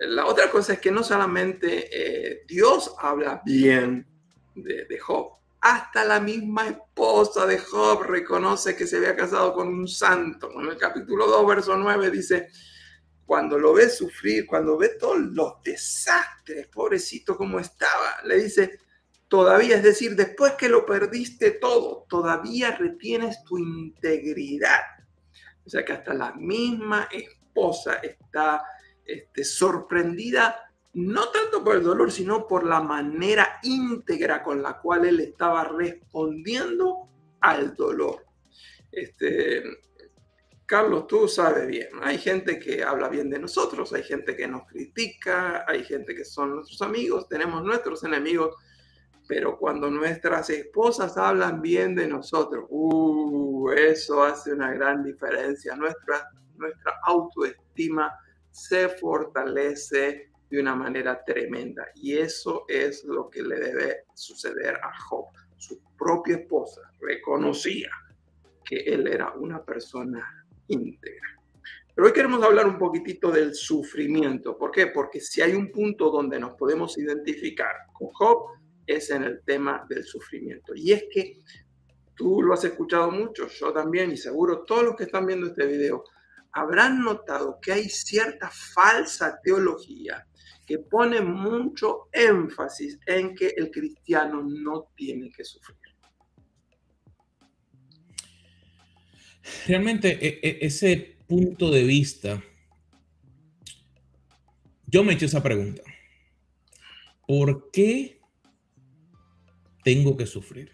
La 0.00 0.26
otra 0.26 0.50
cosa 0.50 0.74
es 0.74 0.80
que 0.80 0.90
no 0.90 1.02
solamente 1.02 1.88
eh, 1.90 2.44
Dios 2.46 2.94
habla 2.98 3.42
bien 3.44 4.06
de, 4.54 4.84
de 4.84 4.98
Job, 4.98 5.36
hasta 5.60 6.04
la 6.04 6.20
misma 6.20 6.68
esposa 6.68 7.46
de 7.46 7.58
Job 7.58 8.02
reconoce 8.02 8.76
que 8.76 8.86
se 8.86 8.98
había 8.98 9.16
casado 9.16 9.52
con 9.52 9.68
un 9.68 9.88
santo. 9.88 10.50
En 10.60 10.68
el 10.68 10.76
capítulo 10.76 11.26
2, 11.26 11.46
verso 11.46 11.76
9 11.76 12.10
dice, 12.10 12.48
cuando 13.26 13.58
lo 13.58 13.74
ve 13.74 13.90
sufrir, 13.90 14.46
cuando 14.46 14.78
ve 14.78 14.90
todos 14.90 15.18
los 15.18 15.62
desastres, 15.62 16.68
pobrecito 16.68 17.36
como 17.36 17.58
estaba, 17.58 18.22
le 18.24 18.36
dice, 18.36 18.78
todavía, 19.28 19.76
es 19.76 19.82
decir, 19.82 20.14
después 20.14 20.52
que 20.52 20.68
lo 20.68 20.86
perdiste 20.86 21.50
todo, 21.52 22.06
todavía 22.08 22.76
retienes 22.76 23.42
tu 23.44 23.58
integridad. 23.58 24.80
O 25.64 25.68
sea 25.68 25.84
que 25.84 25.92
hasta 25.92 26.14
la 26.14 26.32
misma 26.34 27.08
esposa 27.10 27.94
está 27.94 28.62
este, 29.04 29.42
sorprendida, 29.42 30.70
no 30.94 31.28
tanto 31.30 31.64
por 31.64 31.76
el 31.76 31.82
dolor, 31.82 32.12
sino 32.12 32.46
por 32.46 32.64
la 32.64 32.80
manera 32.80 33.58
íntegra 33.64 34.42
con 34.42 34.62
la 34.62 34.80
cual 34.80 35.04
él 35.04 35.18
estaba 35.20 35.64
respondiendo 35.64 37.08
al 37.40 37.74
dolor. 37.74 38.24
Este, 38.92 39.64
Carlos, 40.66 41.06
tú 41.06 41.28
sabes 41.28 41.68
bien, 41.68 41.88
hay 42.02 42.18
gente 42.18 42.58
que 42.58 42.82
habla 42.82 43.08
bien 43.08 43.30
de 43.30 43.38
nosotros, 43.38 43.92
hay 43.92 44.02
gente 44.02 44.36
que 44.36 44.48
nos 44.48 44.66
critica, 44.66 45.64
hay 45.66 45.84
gente 45.84 46.12
que 46.12 46.24
son 46.24 46.56
nuestros 46.56 46.82
amigos, 46.82 47.28
tenemos 47.28 47.62
nuestros 47.62 48.02
enemigos, 48.02 48.56
pero 49.28 49.56
cuando 49.56 49.88
nuestras 49.90 50.50
esposas 50.50 51.16
hablan 51.16 51.62
bien 51.62 51.94
de 51.94 52.08
nosotros, 52.08 52.64
uh, 52.68 53.70
eso 53.70 54.24
hace 54.24 54.52
una 54.52 54.72
gran 54.72 55.04
diferencia. 55.04 55.76
Nuestra, 55.76 56.30
nuestra 56.56 56.94
autoestima 57.04 58.12
se 58.50 58.88
fortalece 58.88 60.32
de 60.50 60.60
una 60.60 60.74
manera 60.74 61.22
tremenda 61.24 61.86
y 61.94 62.16
eso 62.16 62.64
es 62.68 63.04
lo 63.04 63.30
que 63.30 63.42
le 63.42 63.56
debe 63.56 64.04
suceder 64.14 64.76
a 64.76 64.92
Job. 64.98 65.26
Su 65.56 65.80
propia 65.96 66.36
esposa 66.36 66.82
reconocía 67.00 67.90
que 68.64 68.78
él 68.78 69.06
era 69.06 69.32
una 69.32 69.64
persona 69.64 70.45
Pero 70.68 72.06
hoy 72.06 72.12
queremos 72.12 72.42
hablar 72.42 72.66
un 72.66 72.78
poquitito 72.78 73.30
del 73.30 73.54
sufrimiento. 73.54 74.58
¿Por 74.58 74.70
qué? 74.70 74.88
Porque 74.88 75.20
si 75.20 75.40
hay 75.40 75.54
un 75.54 75.70
punto 75.70 76.10
donde 76.10 76.38
nos 76.38 76.52
podemos 76.52 76.98
identificar 76.98 77.74
con 77.92 78.08
Job, 78.08 78.48
es 78.86 79.10
en 79.10 79.24
el 79.24 79.42
tema 79.44 79.84
del 79.88 80.04
sufrimiento. 80.04 80.74
Y 80.74 80.92
es 80.92 81.04
que 81.10 81.40
tú 82.14 82.42
lo 82.42 82.54
has 82.54 82.64
escuchado 82.64 83.10
mucho, 83.10 83.48
yo 83.48 83.72
también, 83.72 84.12
y 84.12 84.16
seguro 84.16 84.64
todos 84.64 84.84
los 84.84 84.96
que 84.96 85.04
están 85.04 85.26
viendo 85.26 85.46
este 85.46 85.66
video 85.66 86.04
habrán 86.52 87.02
notado 87.02 87.58
que 87.60 87.72
hay 87.72 87.88
cierta 87.88 88.50
falsa 88.50 89.38
teología 89.42 90.26
que 90.66 90.78
pone 90.78 91.20
mucho 91.20 92.08
énfasis 92.12 92.98
en 93.06 93.34
que 93.34 93.48
el 93.56 93.70
cristiano 93.70 94.42
no 94.42 94.88
tiene 94.96 95.30
que 95.30 95.44
sufrir. 95.44 95.78
Realmente 99.66 100.18
e, 100.20 100.40
e, 100.42 100.58
ese 100.66 101.16
punto 101.26 101.70
de 101.70 101.84
vista, 101.84 102.42
yo 104.86 105.02
me 105.02 105.12
he 105.12 105.14
hecho 105.16 105.26
esa 105.26 105.42
pregunta. 105.42 105.82
¿Por 107.26 107.70
qué 107.70 108.20
tengo 109.82 110.16
que 110.16 110.26
sufrir? 110.26 110.70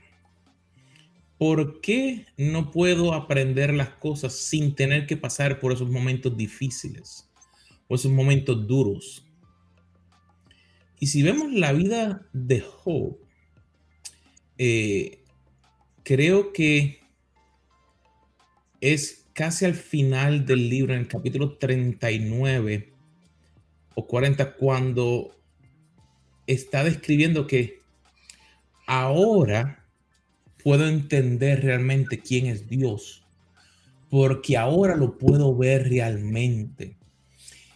¿Por 1.38 1.80
qué 1.80 2.26
no 2.36 2.70
puedo 2.70 3.14
aprender 3.14 3.74
las 3.74 3.90
cosas 3.90 4.34
sin 4.34 4.74
tener 4.74 5.06
que 5.06 5.16
pasar 5.16 5.58
por 5.58 5.72
esos 5.72 5.90
momentos 5.90 6.36
difíciles 6.36 7.28
o 7.88 7.94
esos 7.94 8.12
momentos 8.12 8.66
duros? 8.66 9.26
Y 11.00 11.08
si 11.08 11.22
vemos 11.22 11.52
la 11.52 11.72
vida 11.72 12.28
de 12.32 12.60
Job, 12.60 13.18
eh, 14.56 15.24
creo 16.04 16.52
que 16.52 17.01
es 18.82 19.26
casi 19.32 19.64
al 19.64 19.74
final 19.74 20.44
del 20.44 20.68
libro, 20.68 20.92
en 20.92 21.00
el 21.00 21.08
capítulo 21.08 21.56
39 21.56 22.92
o 23.94 24.06
40, 24.06 24.54
cuando 24.54 25.30
está 26.48 26.82
describiendo 26.82 27.46
que 27.46 27.80
ahora 28.86 29.86
puedo 30.64 30.88
entender 30.88 31.62
realmente 31.62 32.18
quién 32.18 32.46
es 32.46 32.68
Dios, 32.68 33.24
porque 34.10 34.56
ahora 34.56 34.96
lo 34.96 35.16
puedo 35.16 35.56
ver 35.56 35.88
realmente. 35.88 36.96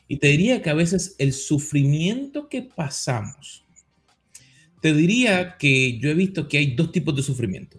Y 0.09 0.16
te 0.16 0.27
diría 0.27 0.61
que 0.61 0.71
a 0.71 0.75
veces 0.75 1.14
el 1.19 1.33
sufrimiento 1.33 2.49
que 2.49 2.62
pasamos, 2.62 3.64
te 4.83 4.92
diría 4.92 5.57
que 5.57 5.99
yo 5.99 6.11
he 6.11 6.14
visto 6.14 6.49
que 6.49 6.59
hay 6.59 6.75
dos 6.75 6.90
tipos 6.90 7.14
de 7.14 7.23
sufrimiento 7.23 7.79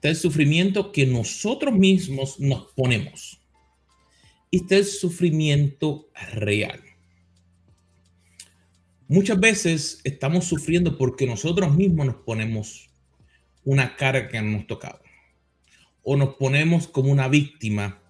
está 0.00 0.08
el 0.08 0.16
sufrimiento 0.16 0.92
que 0.92 1.04
nosotros 1.04 1.74
mismos 1.74 2.40
nos 2.40 2.72
ponemos. 2.72 3.38
Y 4.50 4.62
está 4.62 4.76
el 4.76 4.86
sufrimiento 4.86 6.08
real. 6.32 6.80
Muchas 9.08 9.38
veces 9.38 10.00
estamos 10.04 10.46
sufriendo 10.46 10.96
porque 10.96 11.26
nosotros 11.26 11.76
mismos 11.76 12.06
nos 12.06 12.14
ponemos 12.14 12.88
una 13.62 13.94
carga 13.94 14.28
que 14.28 14.40
no 14.40 14.52
nos 14.52 14.66
tocaba. 14.66 15.02
O 16.02 16.16
nos 16.16 16.36
ponemos 16.36 16.88
como 16.88 17.12
una 17.12 17.28
víctima. 17.28 18.00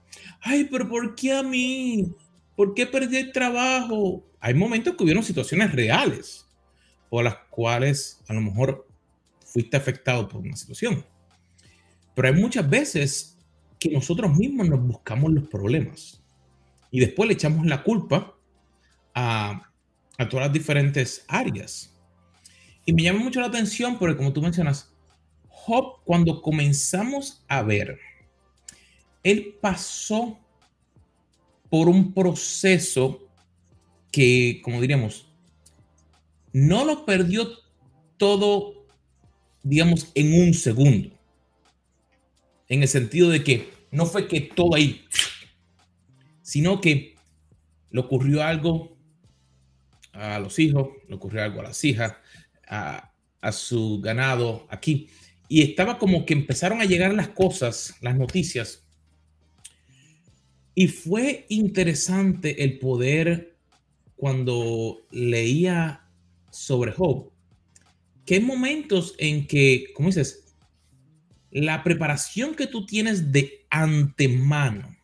Ay, 0.40 0.68
pero 0.70 0.88
¿por 0.88 1.16
qué 1.16 1.33
a 1.33 1.42
mí? 1.42 2.14
¿Por 2.55 2.72
qué 2.72 2.87
perdí 2.87 3.16
el 3.16 3.33
trabajo? 3.33 4.24
Hay 4.38 4.55
momentos 4.55 4.94
que 4.94 5.03
hubieron 5.03 5.24
situaciones 5.24 5.72
reales 5.72 6.46
por 7.09 7.24
las 7.24 7.35
cuales 7.50 8.22
a 8.29 8.33
lo 8.33 8.42
mejor 8.42 8.87
fuiste 9.44 9.76
afectado 9.76 10.29
por 10.29 10.40
una 10.40 10.55
situación. 10.55 11.05
Pero 12.14 12.29
hay 12.29 12.35
muchas 12.35 12.68
veces 12.68 13.38
que 13.79 13.90
nosotros 13.90 14.37
mismos 14.37 14.68
nos 14.68 14.87
buscamos 14.87 15.33
los 15.33 15.49
problemas 15.49 16.23
y 16.90 17.01
después 17.01 17.29
le 17.29 17.35
echamos 17.35 17.66
la 17.66 17.83
culpa 17.83 18.37
a, 19.14 19.62
a 20.18 20.29
todas 20.29 20.46
las 20.46 20.53
diferentes 20.53 21.25
áreas. 21.29 21.94
Y 22.85 22.92
me 22.92 23.03
llama 23.03 23.20
mucho 23.20 23.40
la 23.40 23.46
atención 23.46 23.99
porque 23.99 24.16
como 24.16 24.33
tú 24.33 24.42
mencionas, 24.42 24.92
Job, 25.49 26.03
cuando 26.05 26.42
comenzamos 26.42 27.44
a 27.49 27.62
ver, 27.62 27.99
él 29.23 29.57
pasó 29.61 30.38
por 31.68 31.88
un 31.88 32.12
proceso 32.12 33.29
que, 34.11 34.61
como 34.64 34.81
diríamos, 34.81 35.27
no 36.53 36.85
lo 36.85 37.05
perdió 37.05 37.49
todo, 38.16 38.85
digamos, 39.62 40.11
en 40.14 40.42
un 40.42 40.53
segundo 40.53 41.19
en 42.70 42.83
el 42.83 42.88
sentido 42.88 43.28
de 43.28 43.44
que 43.44 43.68
no 43.90 44.06
fue 44.06 44.26
que 44.28 44.40
todo 44.40 44.76
ahí, 44.76 45.04
sino 46.40 46.80
que 46.80 47.16
le 47.90 48.00
ocurrió 48.00 48.42
algo 48.42 48.96
a 50.12 50.38
los 50.38 50.59
hijos, 50.59 50.88
le 51.09 51.16
ocurrió 51.16 51.42
algo 51.42 51.61
a 51.61 51.64
las 51.64 51.85
hijas, 51.85 52.14
a, 52.66 53.12
a 53.40 53.52
su 53.52 54.00
ganado 54.00 54.66
aquí. 54.70 55.09
Y 55.48 55.62
estaba 55.62 55.98
como 55.98 56.24
que 56.24 56.33
empezaron 56.33 56.80
a 56.80 56.85
llegar 56.85 57.12
las 57.12 57.30
cosas, 57.30 57.94
las 58.00 58.16
noticias. 58.16 58.87
Y 60.76 60.87
fue 60.87 61.46
interesante 61.48 62.62
el 62.62 62.78
poder 62.78 63.56
cuando 64.14 65.02
leía 65.11 66.09
sobre 66.52 66.92
Job, 66.92 67.33
que 68.24 68.35
hay 68.35 68.40
momentos 68.40 69.16
en 69.18 69.48
que, 69.48 69.87
como 69.92 70.11
dices, 70.11 70.49
la 71.50 71.82
preparación 71.82 72.54
que 72.54 72.66
tú 72.66 72.86
tienes 72.86 73.32
de 73.32 73.66
antemano 73.70 74.96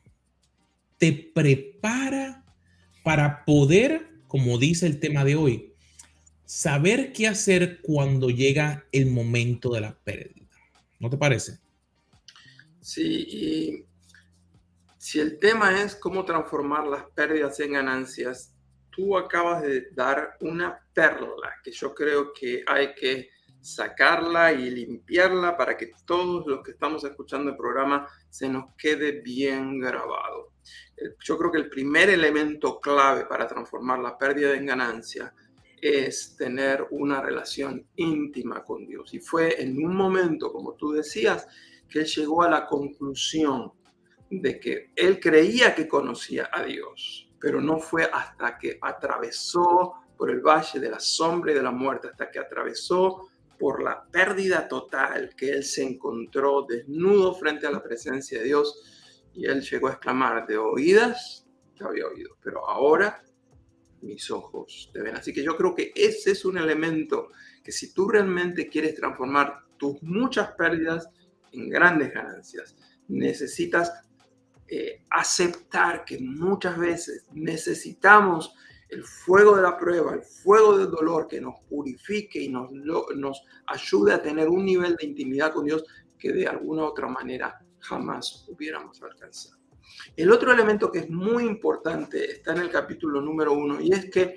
te 0.99 1.13
prepara 1.35 2.45
para 3.03 3.45
poder, 3.45 4.09
como 4.29 4.59
dice 4.59 4.87
el 4.87 4.99
tema 5.01 5.25
de 5.25 5.37
hoy, 5.37 5.73
saber 6.45 7.13
qué 7.13 7.27
hacer 7.27 7.81
cuando 7.83 8.31
llega 8.31 8.87
el 8.93 9.07
momento 9.07 9.73
de 9.73 9.81
la 9.81 9.99
pérdida. 9.99 10.47
¿No 10.99 11.11
te 11.11 11.17
parece? 11.17 11.59
Sí, 12.81 13.27
y 13.29 13.85
si 14.97 15.21
el 15.21 15.39
tema 15.39 15.83
es 15.83 15.97
cómo 15.97 16.25
transformar 16.25 16.87
las 16.87 17.05
pérdidas 17.15 17.59
en 17.61 17.73
ganancias, 17.73 18.55
tú 18.91 19.17
acabas 19.17 19.63
de 19.63 19.91
dar 19.93 20.37
una 20.41 20.79
perla 20.95 21.55
que 21.63 21.73
yo 21.73 21.95
creo 21.95 22.33
que 22.33 22.65
hay 22.67 22.95
que 22.95 23.29
sacarla 23.67 24.53
y 24.53 24.71
limpiarla 24.71 25.57
para 25.57 25.77
que 25.77 25.93
todos 26.05 26.47
los 26.47 26.63
que 26.63 26.71
estamos 26.71 27.03
escuchando 27.05 27.51
el 27.51 27.57
programa 27.57 28.07
se 28.31 28.49
nos 28.49 28.75
quede 28.77 29.21
bien 29.21 29.81
grabado. 29.81 30.53
Yo 31.25 31.37
creo 31.37 31.51
que 31.51 31.59
el 31.59 31.69
primer 31.69 32.09
elemento 32.11 32.81
clave 32.81 33.27
para 33.27 33.47
transformar 33.47 33.99
la 33.99 34.17
pérdida 34.17 34.55
en 34.55 34.67
ganancia 34.67 35.35
es 35.81 36.37
tener 36.37 36.87
una 36.91 37.21
relación 37.21 37.87
íntima 37.97 38.65
con 38.65 38.87
Dios. 38.87 39.13
Y 39.13 39.19
fue 39.19 39.61
en 39.61 39.85
un 39.85 39.95
momento, 39.95 40.53
como 40.53 40.75
tú 40.75 40.93
decías, 40.93 41.47
que 41.89 42.01
él 42.01 42.07
llegó 42.07 42.43
a 42.43 42.51
la 42.51 42.67
conclusión 42.67 43.73
de 44.31 44.59
que 44.59 44.91
él 44.97 45.21
creía 45.21 45.75
que 45.75 45.89
conocía 45.89 46.49
a 46.53 46.63
Dios. 46.63 47.25
pero 47.39 47.61
no 47.61 47.79
fue 47.79 48.05
hasta 48.05 48.59
que 48.59 48.79
atravesó 48.81 49.93
por 50.17 50.31
el 50.31 50.41
valle 50.41 50.81
de 50.81 50.91
la 50.91 50.99
sombra 50.99 51.53
y 51.53 51.55
de 51.55 51.63
la 51.63 51.71
muerte, 51.71 52.09
hasta 52.09 52.31
que 52.31 52.39
atravesó 52.39 53.29
por 53.59 53.83
la 53.83 54.05
pérdida 54.05 54.69
total 54.69 55.35
que 55.37 55.51
él 55.51 55.65
se 55.65 55.83
encontró 55.83 56.67
desnudo 56.69 57.35
frente 57.35 57.67
a 57.67 57.71
la 57.71 57.83
presencia 57.83 58.39
de 58.39 58.47
Dios 58.47 59.29
y 59.35 59.47
él 59.47 59.61
llegó 59.61 59.89
a 59.89 59.93
exclamar 59.93 60.47
de 60.47 60.57
oídas, 60.57 61.47
ya 61.79 61.87
había 61.87 62.07
oído, 62.07 62.37
pero 62.43 62.69
ahora 62.69 63.23
mis 64.01 64.31
ojos 64.31 64.91
te 64.93 65.03
ven. 65.03 65.17
Así 65.17 65.33
que 65.33 65.43
yo 65.43 65.57
creo 65.57 65.75
que 65.75 65.93
ese 65.95 66.33
es 66.33 66.45
un 66.45 66.59
elemento 66.59 67.31
que 67.63 67.73
si 67.73 67.93
tú 67.93 68.09
realmente 68.09 68.69
quieres 68.69 68.95
transformar 68.95 69.61
tus 69.77 70.03
muchas 70.03 70.53
pérdidas 70.53 71.09
en 71.53 71.69
grandes 71.69 72.13
ganancias, 72.13 72.77
necesitas 73.09 73.93
eh, 74.69 75.03
aceptar 75.11 76.05
que 76.05 76.19
muchas 76.19 76.79
veces 76.79 77.27
necesitamos 77.33 78.55
el 78.89 79.05
fuego 79.05 79.57
de 79.57 79.63
la 79.63 79.77
prueba, 79.77 80.15
el 80.15 80.23
fuego 80.23 80.79
del 80.79 80.91
dolor 80.91 81.27
que 81.27 81.41
nos 81.41 81.61
purifique 81.69 82.41
y 82.41 82.49
nos, 82.49 82.71
nos 82.73 83.43
ayude 83.67 84.13
a 84.13 84.23
tener 84.23 84.49
un 84.49 84.65
nivel 84.65 84.97
de 84.97 85.07
intimidad 85.07 85.53
con 85.53 85.65
Dios 85.65 85.85
que 86.19 86.33
de 86.33 86.47
alguna 86.47 86.85
otra 86.85 87.09
manera 87.09 87.61
jamás 87.81 88.47
hubiéramos 88.49 89.03
alcanzado. 89.03 89.57
El 90.17 90.31
otro 90.31 90.53
elemento 90.53 90.91
que 90.91 91.01
es 91.01 91.11
muy 91.11 91.45
importante 91.45 92.31
está 92.31 92.53
en 92.53 92.63
el 92.63 92.71
capítulo 92.71 93.21
número 93.21 93.53
uno 93.53 93.81
y 93.81 93.93
es 93.93 94.11
que 94.11 94.37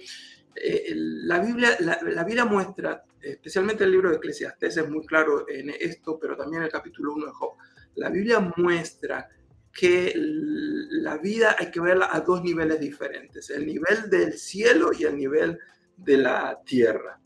eh, 0.56 0.92
la, 0.94 1.40
Biblia, 1.40 1.78
la, 1.80 2.24
Biblia 2.24 2.46
muestra, 2.46 3.04
especialmente 3.22 3.84
el 3.84 3.92
libro 3.92 4.10
de 4.10 4.18
Eclesiastes 4.18 4.78
es 4.78 4.90
muy 4.90 5.06
claro 5.06 5.46
en 5.48 5.70
esto, 5.80 6.18
pero 6.20 6.36
también 6.36 6.64
el 6.64 6.70
capítulo 6.70 7.14
1 7.14 7.26
de 7.28 7.32
Job, 7.32 7.54
la 7.96 8.10
Biblia 8.10 8.40
muestra 8.58 9.30
que 9.74 10.14
la 10.16 11.18
vida 11.18 11.56
hay 11.58 11.72
que 11.72 11.80
verla 11.80 12.10
a 12.12 12.22
dos 12.22 12.44
niveles 12.44 12.80
diferentes, 12.80 13.50
el 13.50 13.66
nivel 13.66 14.10
del 14.10 14.34
cielo 14.34 14.92
y 14.98 15.04
el 15.04 15.18
nivel 15.18 15.60
de 15.98 16.18
la 16.18 16.62
tierra. 16.66 17.20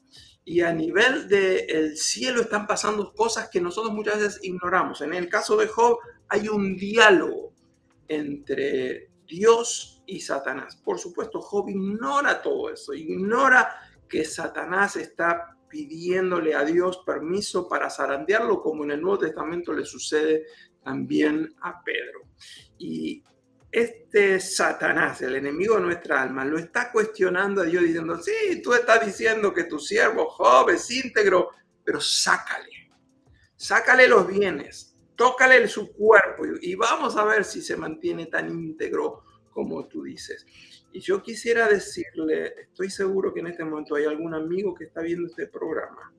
Y 0.46 0.60
a 0.60 0.74
nivel 0.74 1.30
del 1.30 1.96
cielo 1.98 2.42
están 2.42 2.68
pasando 2.68 3.14
cosas 3.14 3.50
que 3.50 3.62
nosotros 3.62 3.94
muchas 3.94 4.20
veces 4.20 4.40
ignoramos. 4.44 5.02
En 5.02 5.14
el 5.14 5.30
caso 5.30 5.56
de 5.56 5.68
Job 5.68 6.00
hay 6.28 6.50
un 6.50 6.76
diálogo 6.76 7.54
entre 8.08 9.10
Dios 9.26 10.04
y 10.06 10.20
Satanás. 10.20 10.76
Por 10.76 11.00
supuesto, 11.00 11.42
Job 11.42 11.70
ignora 11.70 12.42
todo 12.42 12.70
eso, 12.70 12.94
ignora 12.94 13.74
que 14.10 14.26
Satanás 14.26 14.98
está 14.98 15.58
pidiéndole 15.70 16.54
a 16.54 16.64
Dios 16.64 17.02
permiso 17.06 17.68
para 17.68 17.90
zarandearlo, 17.90 18.62
como 18.62 18.84
en 18.84 18.92
el 18.92 19.02
Nuevo 19.02 19.20
Testamento 19.20 19.74
le 19.74 19.86
sucede 19.86 20.46
también 20.84 21.54
a 21.62 21.84
Pedro. 21.84 22.22
Y 22.78 23.24
este 23.72 24.40
Satanás, 24.40 25.22
el 25.22 25.36
enemigo 25.36 25.76
de 25.76 25.82
nuestra 25.82 26.22
alma, 26.22 26.46
lo 26.46 26.60
está 26.60 26.92
cuestionando 26.92 27.62
a 27.62 27.66
Dios 27.66 27.84
diciendo, 27.84 28.22
sí, 28.22 28.62
tú 28.62 28.74
estás 28.74 29.06
diciendo 29.06 29.54
que 29.54 29.64
tu 29.64 29.80
siervo 29.80 30.30
Job 30.30 30.70
es 30.70 30.90
íntegro, 30.92 31.50
pero 31.84 32.00
sácale, 32.00 32.92
sácale 33.56 34.08
los 34.08 34.28
bienes, 34.28 34.96
tócale 35.16 35.68
su 35.68 35.92
cuerpo 35.92 36.44
y 36.62 36.76
vamos 36.76 37.18
a 37.18 37.26
ver 37.26 37.44
si 37.44 37.62
se 37.62 37.76
mantiene 37.76 38.28
tan 38.28 38.50
íntegro 38.50 39.24
como 39.50 39.88
tú 39.88 40.04
dices. 40.04 40.46
Y 40.92 41.00
yo 41.00 41.24
quisiera 41.24 41.68
decirle, 41.68 42.54
estoy 42.62 42.92
seguro 42.92 43.34
que 43.34 43.40
en 43.40 43.48
este 43.48 43.64
momento 43.64 43.96
hay 43.96 44.06
algún 44.06 44.36
amigo 44.36 44.76
que 44.76 44.86
está 44.86 45.02
viendo 45.02 45.28
este 45.28 45.48
programa, 45.48 46.14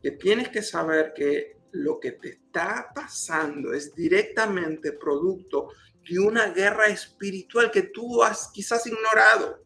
que 0.00 0.12
tienes 0.12 0.48
que 0.50 0.62
saber 0.62 1.12
que 1.12 1.56
lo 1.82 2.00
que 2.00 2.12
te 2.12 2.28
está 2.30 2.90
pasando 2.94 3.72
es 3.72 3.94
directamente 3.94 4.92
producto 4.92 5.68
de 6.08 6.18
una 6.18 6.50
guerra 6.50 6.86
espiritual 6.86 7.70
que 7.70 7.82
tú 7.82 8.22
has 8.22 8.50
quizás 8.52 8.86
ignorado. 8.86 9.64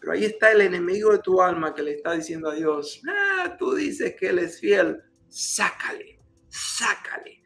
Pero 0.00 0.12
ahí 0.12 0.24
está 0.24 0.50
el 0.50 0.62
enemigo 0.62 1.12
de 1.12 1.18
tu 1.18 1.40
alma 1.40 1.74
que 1.74 1.82
le 1.82 1.92
está 1.92 2.12
diciendo 2.12 2.50
a 2.50 2.54
Dios, 2.54 3.00
ah, 3.08 3.56
tú 3.58 3.74
dices 3.74 4.16
que 4.18 4.28
Él 4.28 4.40
es 4.40 4.58
fiel, 4.58 5.00
sácale, 5.28 6.18
sácale, 6.48 7.42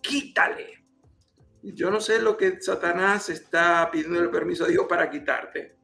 quítale. 0.00 0.84
Yo 1.62 1.90
no 1.90 2.00
sé 2.00 2.20
lo 2.20 2.36
que 2.36 2.60
Satanás 2.60 3.28
está 3.28 3.88
pidiendo 3.92 4.20
el 4.20 4.30
permiso 4.30 4.64
a 4.64 4.68
Dios 4.68 4.86
para 4.88 5.10
quitarte, 5.10 5.76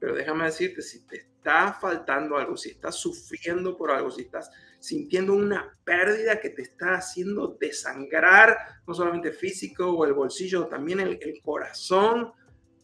pero 0.00 0.14
déjame 0.14 0.46
decirte, 0.46 0.80
si 0.80 1.06
te 1.06 1.18
está 1.18 1.74
faltando 1.74 2.38
algo, 2.38 2.56
si 2.56 2.70
estás 2.70 2.96
sufriendo 2.96 3.76
por 3.76 3.90
algo, 3.90 4.10
si 4.10 4.22
estás 4.22 4.50
sintiendo 4.78 5.34
una 5.34 5.78
pérdida 5.84 6.40
que 6.40 6.48
te 6.48 6.62
está 6.62 6.94
haciendo 6.94 7.58
desangrar, 7.60 8.56
no 8.86 8.94
solamente 8.94 9.30
físico 9.32 9.90
o 9.90 10.06
el 10.06 10.14
bolsillo, 10.14 10.66
también 10.68 11.00
el, 11.00 11.18
corazón, 11.42 12.32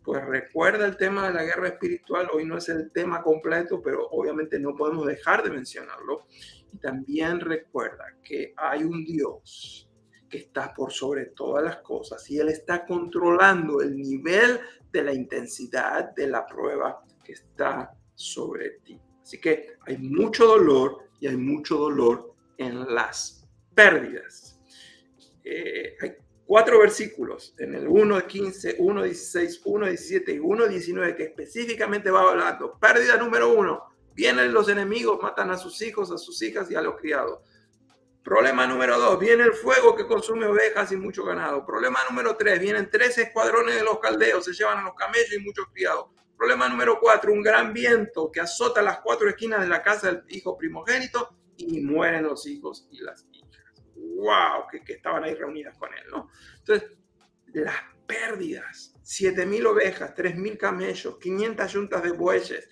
pues 0.04 0.22
recuerda 0.26 0.86
el 0.86 0.98
tema 0.98 1.28
de 1.28 1.34
la 1.34 1.42
guerra 1.42 1.68
espiritual, 1.68 2.28
hoy 2.32 2.44
no 2.44 2.58
es 2.58 2.68
el 2.68 2.92
tema 2.92 3.22
completo, 3.22 3.80
pero 3.82 4.06
obviamente 4.10 4.58
no 4.58 4.76
podemos 4.76 5.06
dejar 5.06 5.42
de 5.42 5.50
mencionarlo. 5.50 6.26
Y 6.72 6.76
también 6.78 7.40
recuerda 7.40 8.04
que 8.22 8.52
hay 8.56 8.84
un 8.84 9.04
Dios 9.04 9.88
que 10.28 10.38
está 10.38 10.74
por 10.74 10.92
sobre 10.92 11.26
todas 11.26 11.64
las 11.64 11.76
cosas 11.78 12.28
y 12.30 12.38
Él 12.38 12.48
está 12.48 12.84
controlando 12.84 13.80
el 13.80 13.96
nivel 13.96 14.60
de 14.92 15.02
la 15.02 15.14
intensidad 15.14 16.14
de 16.14 16.26
la 16.26 16.46
prueba 16.46 17.05
que 17.26 17.32
está 17.32 17.92
sobre 18.14 18.78
ti. 18.84 19.00
Así 19.20 19.40
que 19.40 19.74
hay 19.86 19.98
mucho 19.98 20.46
dolor, 20.46 21.06
y 21.20 21.26
hay 21.26 21.36
mucho 21.36 21.76
dolor 21.76 22.34
en 22.58 22.94
las 22.94 23.44
pérdidas. 23.74 24.60
Eh, 25.42 25.96
hay 26.00 26.16
cuatro 26.44 26.78
versículos 26.78 27.54
en 27.58 27.74
el 27.74 27.88
1, 27.88 28.26
15, 28.26 28.76
1, 28.78 29.02
16, 29.02 29.62
1, 29.64 29.86
17 29.86 30.32
y 30.32 30.38
1, 30.38 30.68
19 30.68 31.16
que 31.16 31.24
específicamente 31.24 32.10
va 32.10 32.30
hablando. 32.30 32.78
Pérdida 32.78 33.16
número 33.16 33.52
uno, 33.52 33.84
vienen 34.14 34.52
los 34.52 34.68
enemigos, 34.68 35.20
matan 35.20 35.50
a 35.50 35.56
sus 35.56 35.82
hijos, 35.82 36.10
a 36.10 36.18
sus 36.18 36.40
hijas 36.42 36.70
y 36.70 36.74
a 36.74 36.82
los 36.82 36.96
criados. 36.96 37.40
Problema 38.22 38.66
número 38.66 38.98
dos, 38.98 39.20
viene 39.20 39.44
el 39.44 39.52
fuego 39.52 39.94
que 39.94 40.06
consume 40.06 40.46
ovejas 40.46 40.90
y 40.90 40.96
mucho 40.96 41.24
ganado. 41.24 41.64
Problema 41.64 42.00
número 42.08 42.36
tres, 42.36 42.58
vienen 42.58 42.88
tres 42.90 43.16
escuadrones 43.18 43.76
de 43.76 43.84
los 43.84 44.00
caldeos, 44.00 44.44
se 44.44 44.52
llevan 44.52 44.78
a 44.78 44.82
los 44.82 44.94
camellos 44.94 45.32
y 45.32 45.38
muchos 45.38 45.66
criados. 45.72 46.06
Problema 46.36 46.68
número 46.68 46.98
cuatro, 47.00 47.32
un 47.32 47.42
gran 47.42 47.72
viento 47.72 48.30
que 48.30 48.40
azota 48.40 48.82
las 48.82 49.00
cuatro 49.00 49.28
esquinas 49.28 49.60
de 49.60 49.68
la 49.68 49.82
casa 49.82 50.12
del 50.12 50.22
hijo 50.28 50.56
primogénito 50.56 51.36
y 51.56 51.80
mueren 51.80 52.22
los 52.24 52.46
hijos 52.46 52.86
y 52.90 53.00
las 53.00 53.26
hijas. 53.32 53.64
¡Wow! 53.94 54.66
Que, 54.70 54.82
estaban 54.92 55.24
ahí 55.24 55.34
reunidas 55.34 55.76
con 55.78 55.94
él, 55.94 56.04
¿no? 56.10 56.28
Entonces, 56.58 56.90
las 57.54 57.76
pérdidas, 58.06 58.94
7.000 59.02 59.66
ovejas, 59.66 60.14
3.000 60.14 60.58
camellos, 60.58 61.18
500 61.18 61.72
yuntas 61.72 62.02
de 62.02 62.12
bueyes, 62.12 62.68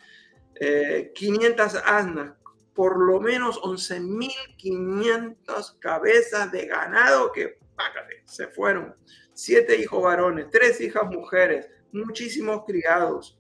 500 1.14 1.74
eh, 1.74 1.79
asnas, 1.85 2.35
por 2.74 2.98
lo 2.98 3.20
menos 3.20 3.59
11.500 3.62 5.79
cabezas 5.79 6.53
de 6.53 6.66
ganado 6.66 7.33
que, 7.33 7.59
págate, 7.74 8.22
se 8.27 8.48
fueron. 8.48 8.94
Siete 9.33 9.81
hijos 9.81 10.03
varones, 10.03 10.50
tres 10.50 10.79
hijas 10.81 11.07
mujeres, 11.07 11.68
muchísimos 11.92 12.64
criados, 12.64 13.38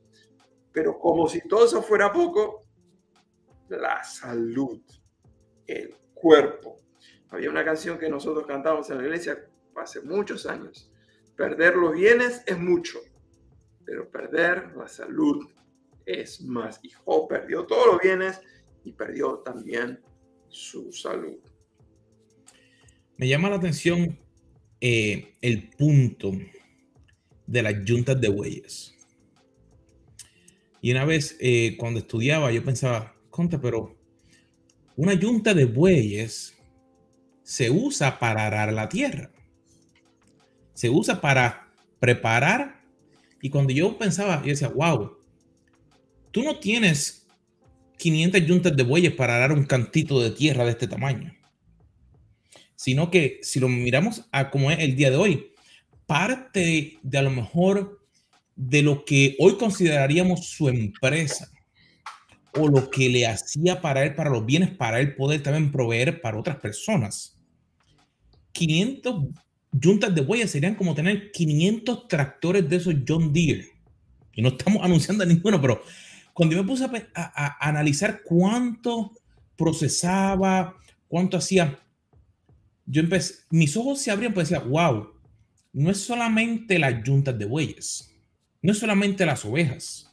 pero 0.74 0.98
como 0.98 1.28
si 1.28 1.40
todo 1.46 1.66
eso 1.66 1.80
fuera 1.80 2.12
poco, 2.12 2.66
la 3.68 4.02
salud, 4.02 4.82
el 5.68 5.94
cuerpo. 6.12 6.76
Había 7.30 7.48
una 7.48 7.64
canción 7.64 7.96
que 7.96 8.08
nosotros 8.08 8.44
cantamos 8.44 8.90
en 8.90 8.98
la 8.98 9.04
iglesia 9.04 9.48
hace 9.76 10.00
muchos 10.02 10.46
años. 10.46 10.90
Perder 11.36 11.76
los 11.76 11.94
bienes 11.94 12.42
es 12.44 12.58
mucho, 12.58 12.98
pero 13.84 14.10
perder 14.10 14.76
la 14.76 14.88
salud 14.88 15.48
es 16.04 16.42
más. 16.42 16.80
Y 16.82 16.90
Job 16.90 17.28
perdió 17.28 17.64
todos 17.66 17.86
los 17.86 18.00
bienes 18.00 18.40
y 18.82 18.92
perdió 18.92 19.38
también 19.38 20.02
su 20.48 20.92
salud. 20.92 21.38
Me 23.16 23.28
llama 23.28 23.48
la 23.48 23.56
atención 23.56 24.18
eh, 24.80 25.34
el 25.40 25.70
punto 25.70 26.32
de 27.46 27.62
las 27.62 27.74
juntas 27.88 28.20
de 28.20 28.28
bueyes. 28.28 28.93
Y 30.84 30.90
una 30.90 31.06
vez 31.06 31.38
eh, 31.40 31.76
cuando 31.78 32.00
estudiaba, 32.00 32.52
yo 32.52 32.62
pensaba, 32.62 33.14
conta, 33.30 33.58
pero 33.58 33.96
una 34.96 35.14
yunta 35.14 35.54
de 35.54 35.64
bueyes 35.64 36.58
se 37.42 37.70
usa 37.70 38.18
para 38.18 38.46
arar 38.46 38.70
la 38.70 38.86
tierra. 38.90 39.30
Se 40.74 40.90
usa 40.90 41.22
para 41.22 41.72
preparar. 41.98 42.82
Y 43.40 43.48
cuando 43.48 43.72
yo 43.72 43.96
pensaba, 43.96 44.42
yo 44.42 44.48
decía, 44.48 44.68
wow, 44.68 45.16
tú 46.30 46.42
no 46.42 46.58
tienes 46.58 47.28
500 47.96 48.42
yuntas 48.44 48.76
de 48.76 48.82
bueyes 48.82 49.14
para 49.14 49.36
arar 49.36 49.52
un 49.52 49.64
cantito 49.64 50.20
de 50.20 50.32
tierra 50.32 50.64
de 50.64 50.72
este 50.72 50.86
tamaño. 50.86 51.34
Sino 52.76 53.10
que 53.10 53.40
si 53.40 53.58
lo 53.58 53.70
miramos 53.70 54.28
a 54.32 54.50
como 54.50 54.70
es 54.70 54.80
el 54.80 54.96
día 54.96 55.10
de 55.10 55.16
hoy, 55.16 55.50
parte 56.04 56.98
de 57.02 57.18
a 57.18 57.22
lo 57.22 57.30
mejor 57.30 58.03
de 58.56 58.82
lo 58.82 59.04
que 59.04 59.36
hoy 59.38 59.56
consideraríamos 59.56 60.46
su 60.46 60.68
empresa 60.68 61.50
o 62.56 62.68
lo 62.68 62.90
que 62.90 63.08
le 63.08 63.26
hacía 63.26 63.80
para 63.80 64.04
él, 64.04 64.14
para 64.14 64.30
los 64.30 64.46
bienes, 64.46 64.70
para 64.70 65.00
él 65.00 65.14
poder 65.16 65.42
también 65.42 65.72
proveer 65.72 66.20
para 66.20 66.38
otras 66.38 66.56
personas. 66.58 67.36
500 68.52 69.24
juntas 69.82 70.14
de 70.14 70.20
bueyes 70.20 70.52
serían 70.52 70.76
como 70.76 70.94
tener 70.94 71.32
500 71.32 72.06
tractores 72.06 72.68
de 72.68 72.76
esos 72.76 72.94
John 73.06 73.32
Deere 73.32 73.74
y 74.34 74.42
no 74.42 74.50
estamos 74.50 74.82
anunciando 74.82 75.24
ninguno, 75.24 75.60
pero 75.60 75.82
cuando 76.32 76.56
yo 76.56 76.62
me 76.62 76.68
puse 76.68 76.84
a, 77.14 77.68
analizar 77.68 78.22
cuánto 78.24 79.12
procesaba, 79.56 80.76
cuánto 81.08 81.36
hacía, 81.36 81.78
yo 82.86 83.00
empecé, 83.00 83.34
mis 83.50 83.76
ojos 83.76 84.00
se 84.00 84.10
abrían, 84.10 84.34
pues 84.34 84.48
decía, 84.48 84.64
wow, 84.64 85.08
no 85.72 85.90
es 85.90 85.98
solamente 85.98 86.78
las 86.78 87.02
yuntas 87.04 87.38
de 87.38 87.44
bueyes, 87.44 88.10
no 88.64 88.72
solamente 88.72 89.26
las 89.26 89.44
ovejas, 89.44 90.10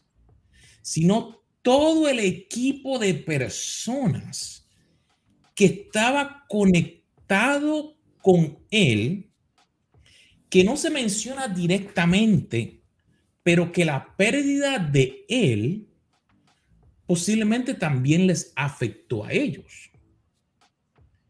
sino 0.82 1.42
todo 1.62 2.10
el 2.10 2.20
equipo 2.20 3.00
de 3.00 3.14
personas 3.14 4.68
que 5.56 5.66
estaba 5.66 6.44
conectado 6.50 7.98
con 8.22 8.60
él, 8.70 9.32
que 10.50 10.66
no 10.66 10.76
se 10.76 10.90
menciona 10.90 11.48
directamente, 11.48 12.84
pero 13.42 13.72
que 13.72 13.86
la 13.86 14.18
pérdida 14.18 14.80
de 14.80 15.26
él 15.30 15.88
posiblemente 17.06 17.74
también 17.74 18.28
les 18.28 18.52
afectó 18.58 19.24
a 19.24 19.32
ellos. 19.32 19.92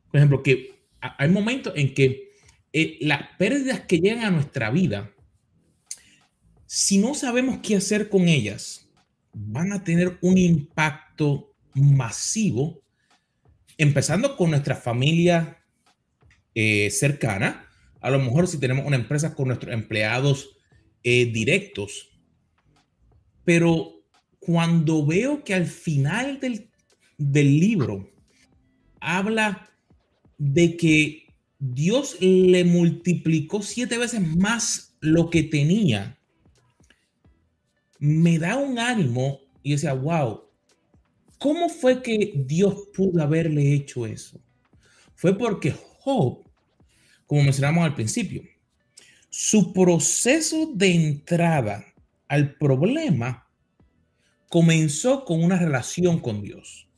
Por 0.09 0.17
ejemplo, 0.17 0.41
que 0.41 0.87
hay 0.99 1.29
momentos 1.29 1.73
en 1.75 1.93
que 1.93 2.31
eh, 2.73 2.97
las 3.01 3.21
pérdidas 3.37 3.81
que 3.81 3.99
llegan 3.99 4.25
a 4.25 4.31
nuestra 4.31 4.71
vida, 4.71 5.13
si 6.73 6.99
no 6.99 7.13
sabemos 7.15 7.59
qué 7.61 7.75
hacer 7.75 8.07
con 8.07 8.29
ellas, 8.29 8.87
van 9.33 9.73
a 9.73 9.83
tener 9.83 10.17
un 10.21 10.37
impacto 10.37 11.53
masivo, 11.73 12.81
empezando 13.77 14.37
con 14.37 14.51
nuestra 14.51 14.77
familia 14.77 15.61
eh, 16.55 16.89
cercana. 16.89 17.67
A 17.99 18.09
lo 18.09 18.19
mejor 18.19 18.47
si 18.47 18.57
tenemos 18.57 18.85
una 18.85 18.95
empresa 18.95 19.35
con 19.35 19.49
nuestros 19.49 19.73
empleados 19.73 20.59
eh, 21.03 21.25
directos. 21.25 22.09
Pero 23.43 24.05
cuando 24.39 25.05
veo 25.05 25.43
que 25.43 25.53
al 25.53 25.65
final 25.65 26.39
del, 26.39 26.69
del 27.17 27.59
libro 27.59 28.09
habla 29.01 29.69
de 30.37 30.77
que 30.77 31.27
Dios 31.59 32.15
le 32.21 32.63
multiplicó 32.63 33.61
siete 33.61 33.97
veces 33.97 34.21
más 34.21 34.95
lo 35.01 35.29
que 35.29 35.43
tenía, 35.43 36.17
me 38.01 38.39
da 38.39 38.57
un 38.57 38.79
ánimo 38.79 39.41
y 39.61 39.73
decía, 39.73 39.93
wow, 39.93 40.41
¿cómo 41.37 41.69
fue 41.69 42.01
que 42.01 42.33
Dios 42.35 42.87
pudo 42.95 43.21
haberle 43.21 43.73
hecho 43.73 44.07
eso? 44.07 44.41
Fue 45.13 45.37
porque 45.37 45.71
Job, 45.99 46.43
como 47.27 47.43
mencionamos 47.43 47.85
al 47.85 47.93
principio, 47.93 48.41
su 49.29 49.71
proceso 49.71 50.71
de 50.73 50.95
entrada 50.95 51.85
al 52.27 52.55
problema 52.55 53.47
comenzó 54.49 55.23
con 55.23 55.43
una 55.43 55.59
relación 55.59 56.19
con 56.19 56.41
Dios. 56.41 56.89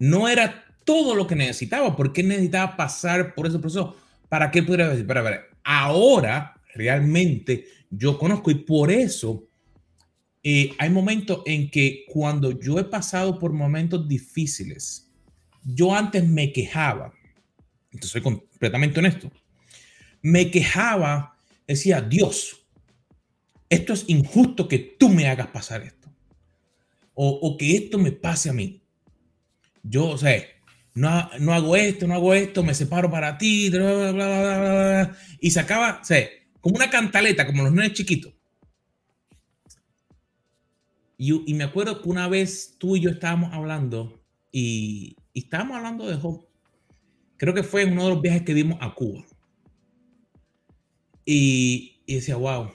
No 0.00 0.28
era 0.28 0.64
todo 0.84 1.14
lo 1.14 1.28
que 1.28 1.36
necesitaba, 1.36 1.94
porque 1.94 2.24
necesitaba 2.24 2.76
pasar 2.76 3.36
por 3.36 3.46
ese 3.46 3.60
proceso 3.60 3.96
para 4.28 4.50
que 4.50 4.64
pudiera 4.64 4.88
decir, 4.88 5.06
para 5.06 5.22
ver, 5.22 5.42
ahora 5.62 6.60
realmente 6.74 7.66
yo 7.88 8.18
conozco 8.18 8.50
y 8.50 8.56
por 8.56 8.90
eso 8.90 9.47
eh, 10.42 10.72
hay 10.78 10.90
momentos 10.90 11.42
en 11.46 11.70
que 11.70 12.04
cuando 12.08 12.58
yo 12.58 12.78
he 12.78 12.84
pasado 12.84 13.38
por 13.38 13.52
momentos 13.52 14.08
difíciles, 14.08 15.10
yo 15.64 15.94
antes 15.94 16.26
me 16.26 16.52
quejaba, 16.52 17.12
entonces 17.90 18.10
soy 18.10 18.22
completamente 18.22 18.98
honesto, 19.00 19.30
me 20.22 20.50
quejaba, 20.50 21.36
decía, 21.66 22.00
Dios, 22.00 22.66
esto 23.68 23.92
es 23.92 24.04
injusto 24.06 24.68
que 24.68 24.78
tú 24.78 25.08
me 25.08 25.28
hagas 25.28 25.48
pasar 25.48 25.82
esto, 25.82 26.08
o, 27.14 27.56
que 27.58 27.76
esto 27.76 27.98
me 27.98 28.12
pase 28.12 28.48
a 28.48 28.52
mí. 28.52 28.80
Yo, 29.82 30.06
o 30.06 30.18
sea, 30.18 30.40
no, 30.94 31.28
no, 31.40 31.52
hago 31.52 31.74
esto, 31.74 32.06
no 32.06 32.14
hago 32.14 32.32
esto, 32.32 32.62
me 32.62 32.74
separo 32.74 33.10
para 33.10 33.36
ti, 33.36 33.72
y 35.40 35.50
se 35.50 35.60
acaba, 35.60 35.98
o 36.00 36.04
sea, 36.04 36.28
como 36.60 36.76
una 36.76 36.88
cantaleta, 36.90 37.44
como 37.44 37.64
los 37.64 37.72
niños 37.72 37.94
chiquitos. 37.94 38.37
Y, 41.20 41.52
me 41.54 41.64
acuerdo 41.64 42.00
que 42.00 42.08
una 42.08 42.28
vez 42.28 42.76
tú 42.78 42.94
y 42.94 43.00
yo 43.00 43.10
estábamos 43.10 43.52
hablando 43.52 44.22
y, 44.52 45.16
estábamos 45.34 45.76
hablando 45.76 46.06
de 46.06 46.16
Job. 46.16 46.46
Creo 47.36 47.54
que 47.54 47.64
fue 47.64 47.82
en 47.82 47.92
uno 47.92 48.04
de 48.04 48.10
los 48.10 48.22
viajes 48.22 48.42
que 48.42 48.54
dimos 48.54 48.78
a 48.80 48.94
Cuba. 48.94 49.24
Y, 51.24 52.00
y 52.06 52.14
decía, 52.14 52.36
wow, 52.36 52.70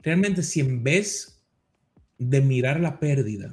realmente 0.00 0.42
si 0.42 0.60
en 0.60 0.82
vez 0.82 1.44
de 2.16 2.40
mirar 2.40 2.80
la 2.80 2.98
pérdida, 2.98 3.50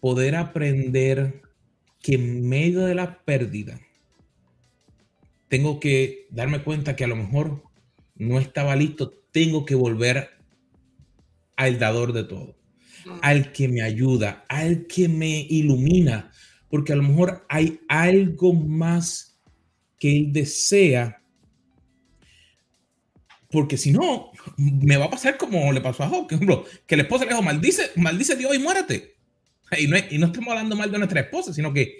poder 0.00 0.34
aprender 0.34 1.42
que 2.00 2.14
en 2.14 2.48
medio 2.48 2.80
de 2.80 2.94
la 2.94 3.22
pérdida 3.22 3.78
tengo 5.48 5.78
que 5.78 6.26
darme 6.30 6.64
cuenta 6.64 6.96
que 6.96 7.04
a 7.04 7.08
lo 7.08 7.16
mejor 7.16 7.62
no 8.14 8.38
estaba 8.38 8.74
listo, 8.74 9.12
tengo 9.30 9.64
que 9.66 9.74
volver 9.74 10.41
al 11.62 11.78
dador 11.78 12.12
de 12.12 12.24
todo, 12.24 12.56
al 13.20 13.52
que 13.52 13.68
me 13.68 13.82
ayuda, 13.82 14.44
al 14.48 14.86
que 14.86 15.08
me 15.08 15.46
ilumina, 15.48 16.30
porque 16.68 16.92
a 16.92 16.96
lo 16.96 17.02
mejor 17.02 17.46
hay 17.48 17.80
algo 17.88 18.52
más 18.52 19.40
que 19.98 20.16
él 20.16 20.32
desea, 20.32 21.22
porque 23.50 23.76
si 23.76 23.92
no, 23.92 24.32
me 24.56 24.96
va 24.96 25.04
a 25.04 25.10
pasar 25.10 25.36
como 25.36 25.72
le 25.72 25.80
pasó 25.80 26.02
a 26.02 26.08
Job, 26.08 26.26
que, 26.26 26.34
ejemplo, 26.34 26.64
que 26.86 26.96
la 26.96 27.02
esposa 27.02 27.24
le 27.24 27.30
dijo, 27.30 27.42
maldice, 27.42 27.90
maldice 27.96 28.34
Dios 28.36 28.54
y 28.54 28.58
muérete. 28.58 29.14
Y 29.78 29.86
no, 29.86 29.96
y 30.10 30.18
no 30.18 30.26
estamos 30.26 30.50
hablando 30.50 30.76
mal 30.76 30.90
de 30.90 30.98
nuestra 30.98 31.20
esposa, 31.20 31.52
sino 31.52 31.72
que 31.72 31.98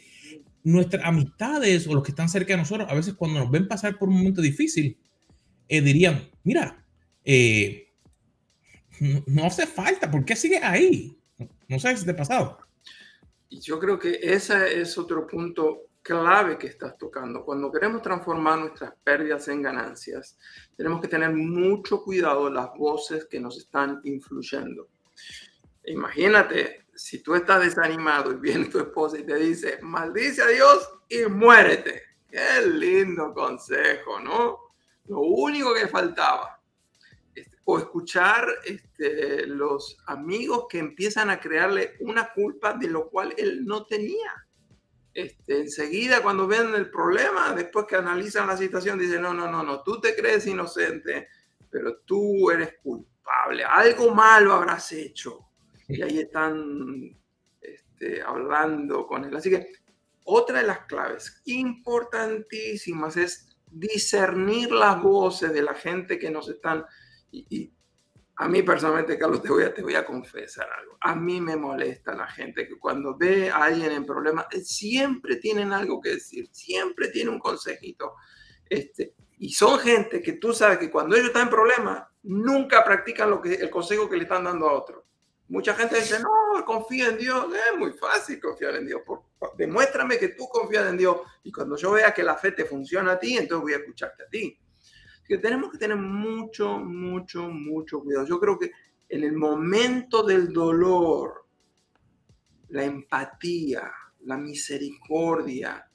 nuestras 0.64 1.05
amistades 1.05 1.87
o 1.87 1.94
los 1.94 2.03
que 2.03 2.12
están 2.12 2.29
cerca 2.29 2.53
de 2.55 2.59
nosotros, 2.59 2.88
a 2.90 2.94
veces 2.94 3.14
cuando 3.14 3.40
nos 3.40 3.51
ven 3.51 3.68
pasar 3.68 3.98
por 3.98 4.09
un 4.09 4.16
momento 4.16 4.42
difícil, 4.42 4.98
eh, 5.68 5.81
dirían, 5.81 6.31
mira, 6.44 6.85
eh, 7.25 7.91
no, 9.26 9.46
hace 9.46 9.66
falta, 9.66 10.10
¿por 10.10 10.24
qué 10.24 10.36
sigue 10.36 10.58
ahí? 10.58 11.18
No 11.68 11.78
sé 11.80 11.96
si 11.96 12.04
te 12.04 12.12
ha 12.12 12.16
pasado. 12.16 12.58
Yo 13.50 13.78
creo 13.80 13.98
que 13.98 14.18
ese 14.22 14.80
es 14.80 14.96
otro 14.96 15.26
punto 15.26 15.88
clave 16.02 16.56
que 16.56 16.68
estás 16.68 16.96
tocando. 16.96 17.44
Cuando 17.44 17.72
queremos 17.72 18.00
transformar 18.00 18.60
nuestras 18.60 18.92
pérdidas 19.02 19.48
en 19.48 19.62
ganancias, 19.62 20.38
tenemos 20.76 21.00
que 21.00 21.08
tener 21.08 21.30
mucho 21.32 22.02
cuidado 22.02 22.48
las 22.48 22.70
voces 22.76 23.26
que 23.26 23.40
nos 23.40 23.58
están 23.58 24.00
influyendo. 24.04 24.88
Imagínate, 25.84 26.86
si 26.94 27.22
tú 27.22 27.34
estás 27.34 27.60
desanimado 27.60 28.32
y 28.32 28.36
viene 28.36 28.66
tu 28.66 28.78
esposa 28.78 29.18
y 29.18 29.24
te 29.24 29.36
dice, 29.36 29.78
maldice 29.82 30.42
a 30.42 30.46
Dios 30.46 30.88
y 31.08 31.28
muérete. 31.28 32.02
Qué 32.30 32.66
lindo 32.66 33.34
consejo, 33.34 34.20
¿no? 34.20 34.58
Lo 35.06 35.20
único 35.20 35.74
que 35.74 35.88
faltaba 35.88 36.62
o 37.64 37.79
escuchar 37.79 38.48
este, 38.64 39.46
los 39.46 39.98
amigos 40.07 40.66
que 40.68 40.79
empiezan 40.79 41.31
a 41.31 41.40
crearle 41.40 41.94
una 42.01 42.33
culpa 42.33 42.75
de 42.75 42.88
lo 42.88 43.09
cual 43.09 43.35
él 43.37 43.64
no 43.64 43.87
tenía. 43.87 44.46
Este, 45.14 45.61
enseguida 45.61 46.22
cuando 46.22 46.46
ven 46.46 46.75
el 46.75 46.90
problema, 46.90 47.53
después 47.53 47.87
que 47.87 47.96
analizan 47.96 48.46
la 48.46 48.57
situación, 48.57 48.98
dicen, 48.98 49.22
no, 49.22 49.35
no, 49.35 49.51
no, 49.51 49.62
no, 49.62 49.83
tú 49.83 50.01
te 50.01 50.16
crees 50.16 50.46
inocente, 50.46 51.29
pero 51.70 51.98
tú 51.98 52.51
eres 52.51 52.77
culpable, 52.83 53.64
algo 53.64 54.14
malo 54.14 54.55
habrás 54.55 54.90
hecho. 54.92 55.48
Y 55.88 56.03
ahí 56.03 56.20
están 56.20 57.16
este, 57.61 58.22
hablando 58.22 59.07
con 59.07 59.25
él. 59.25 59.37
Así 59.37 59.51
que 59.51 59.68
otra 60.25 60.61
de 60.61 60.66
las 60.66 60.81
claves 60.87 61.42
importantísimas 61.44 63.16
es 63.16 63.48
discernir 63.70 64.70
las 64.70 65.01
voces 65.03 65.53
de 65.53 65.62
la 65.62 65.75
gente 65.75 66.18
que 66.18 66.31
nos 66.31 66.48
están 66.48 66.85
y, 67.33 67.73
a 68.37 68.49
mí 68.49 68.62
personalmente, 68.62 69.18
Carlos, 69.18 69.42
te 69.42 69.51
voy, 69.51 69.62
a, 69.62 69.73
te 69.73 69.83
voy 69.83 69.95
a 69.95 70.05
confesar 70.05 70.66
algo. 70.79 70.97
A 71.01 71.14
mí 71.14 71.40
me 71.40 71.55
molesta 71.55 72.14
la 72.14 72.27
gente 72.27 72.66
que 72.66 72.79
cuando 72.79 73.16
ve 73.16 73.51
a 73.51 73.64
alguien 73.64 73.92
en 73.92 74.07
problemas, 74.07 74.47
eh, 74.51 74.62
siempre 74.62 75.37
tienen 75.37 75.73
algo 75.73 76.01
que 76.01 76.11
decir, 76.14 76.49
siempre 76.51 77.09
tienen 77.09 77.35
un 77.35 77.40
consejito. 77.40 78.14
Este, 78.68 79.14
y 79.38 79.53
son 79.53 79.79
gente 79.79 80.23
que 80.23 80.33
tú 80.35 80.53
sabes 80.53 80.79
que 80.79 80.90
cuando 80.90 81.14
ellos 81.14 81.29
están 81.29 81.42
en 81.42 81.51
problemas, 81.51 82.05
nunca 82.23 82.83
practican 82.85 83.31
lo 83.31 83.40
que, 83.40 83.55
el 83.55 83.71
consejo 83.71 84.09
que 84.09 84.16
le 84.16 84.23
están 84.23 84.45
dando 84.45 84.68
a 84.68 84.73
otros. 84.73 85.05
Mucha 85.49 85.75
gente 85.75 85.97
dice, 85.97 86.18
no, 86.21 86.64
confía 86.64 87.09
en 87.09 87.18
Dios. 87.18 87.47
Es 87.55 87.79
muy 87.79 87.92
fácil 87.92 88.40
confiar 88.40 88.77
en 88.77 88.87
Dios. 88.87 89.03
demuéstrame 89.59 90.18
que 90.18 90.29
tú 90.29 90.49
confías 90.49 90.88
en 90.88 90.97
Dios. 90.97 91.18
Y 91.42 91.53
cuando 91.53 91.77
yo 91.77 91.92
vea 91.92 92.14
que 92.14 92.23
la 92.23 92.37
fe 92.37 92.53
te 92.53 92.64
funciona 92.64 93.12
a 93.12 93.18
ti, 93.18 93.37
entonces 93.37 93.62
voy 93.62 93.75
a 93.75 93.77
escucharte 93.77 94.25
a 94.25 94.29
ti 94.29 94.59
que 95.26 95.38
tenemos 95.38 95.70
que 95.70 95.78
tener 95.78 95.96
mucho, 95.96 96.78
mucho, 96.78 97.48
mucho 97.48 98.00
cuidado. 98.00 98.26
Yo 98.26 98.40
creo 98.40 98.58
que 98.58 98.70
en 99.08 99.24
el 99.24 99.32
momento 99.32 100.22
del 100.22 100.52
dolor, 100.52 101.46
la 102.68 102.85
empatía, 102.85 103.92
la 104.20 104.37
misericordia, 104.37 105.87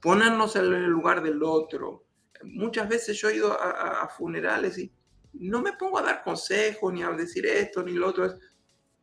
ponernos 0.00 0.56
en 0.56 0.72
el 0.72 0.84
lugar 0.84 1.22
del 1.22 1.42
otro. 1.42 2.04
Muchas 2.44 2.88
veces 2.88 3.16
yo 3.16 3.28
he 3.28 3.36
ido 3.36 3.52
a, 3.52 4.06
funerales 4.08 4.78
y 4.78 4.92
no 5.32 5.62
me 5.62 5.72
pongo 5.72 5.98
a 5.98 6.02
dar 6.02 6.22
consejos 6.22 6.92
ni 6.92 7.02
a 7.02 7.10
decir 7.10 7.46
esto 7.46 7.82
ni 7.82 7.92
lo 7.92 8.08
otro, 8.08 8.26
es 8.26 8.34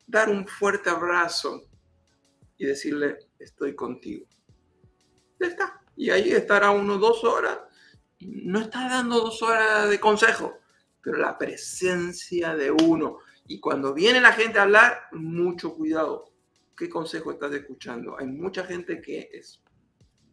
dar 0.06 0.30
un 0.30 0.48
fuerte 0.48 0.90
abrazo 0.90 1.64
y 2.58 2.66
decirle, 2.66 3.18
estoy 3.40 3.76
contigo. 3.76 4.28
Ya 5.40 5.48
está. 5.48 5.82
Y 5.96 6.10
ahí 6.10 6.32
estará 6.32 6.72
uno 6.72 6.98
dos 6.98 7.24
horas. 7.24 7.60
No 8.28 8.60
está 8.60 8.88
dando 8.88 9.20
dos 9.20 9.42
horas 9.42 9.90
de 9.90 10.00
consejo, 10.00 10.60
pero 11.02 11.18
la 11.18 11.38
presencia 11.38 12.56
de 12.56 12.72
uno. 12.72 13.20
Y 13.48 13.60
cuando 13.60 13.94
viene 13.94 14.22
la 14.22 14.34
gente 14.34 14.60
a 14.60 14.64
hablar, 14.64 15.04
mucho 15.12 15.76
cuidado. 15.76 16.32
¿Qué 16.76 16.90
consejo 16.90 17.32
estás 17.32 17.54
escuchando? 17.54 18.18
Hay 18.18 18.28
mucha 18.28 18.64
gente 18.64 19.02
que 19.02 19.30
es 19.32 19.62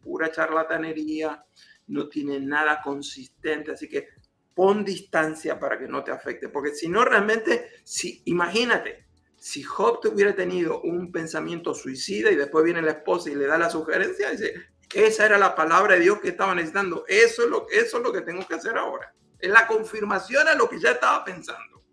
pura 0.01 0.31
charlatanería, 0.31 1.45
no 1.87 2.09
tiene 2.09 2.39
nada 2.39 2.81
consistente, 2.81 3.71
así 3.71 3.87
que 3.87 4.07
pon 4.55 4.83
distancia 4.83 5.59
para 5.59 5.77
que 5.77 5.87
no 5.87 6.03
te 6.03 6.11
afecte, 6.11 6.49
porque 6.49 6.73
si 6.73 6.87
no 6.87 7.05
realmente, 7.05 7.69
si 7.83 8.21
imagínate, 8.25 9.05
si 9.37 9.63
Job 9.63 9.99
hubiera 10.11 10.35
tenido 10.35 10.81
un 10.81 11.11
pensamiento 11.11 11.73
suicida 11.73 12.31
y 12.31 12.35
después 12.35 12.63
viene 12.63 12.81
la 12.81 12.91
esposa 12.91 13.29
y 13.29 13.35
le 13.35 13.47
da 13.47 13.57
la 13.57 13.69
sugerencia, 13.69 14.29
dice, 14.29 14.53
esa 14.93 15.25
era 15.25 15.37
la 15.37 15.55
palabra 15.55 15.95
de 15.95 16.01
Dios 16.01 16.19
que 16.19 16.29
estaba 16.29 16.55
necesitando, 16.55 17.05
eso 17.07 17.43
es 17.43 17.49
lo, 17.49 17.67
eso 17.69 17.97
es 17.97 18.03
lo 18.03 18.11
que 18.11 18.21
tengo 18.21 18.45
que 18.47 18.55
hacer 18.55 18.77
ahora, 18.77 19.13
es 19.39 19.49
la 19.49 19.67
confirmación 19.67 20.47
a 20.47 20.55
lo 20.55 20.69
que 20.69 20.79
ya 20.79 20.91
estaba 20.91 21.23
pensando. 21.23 21.83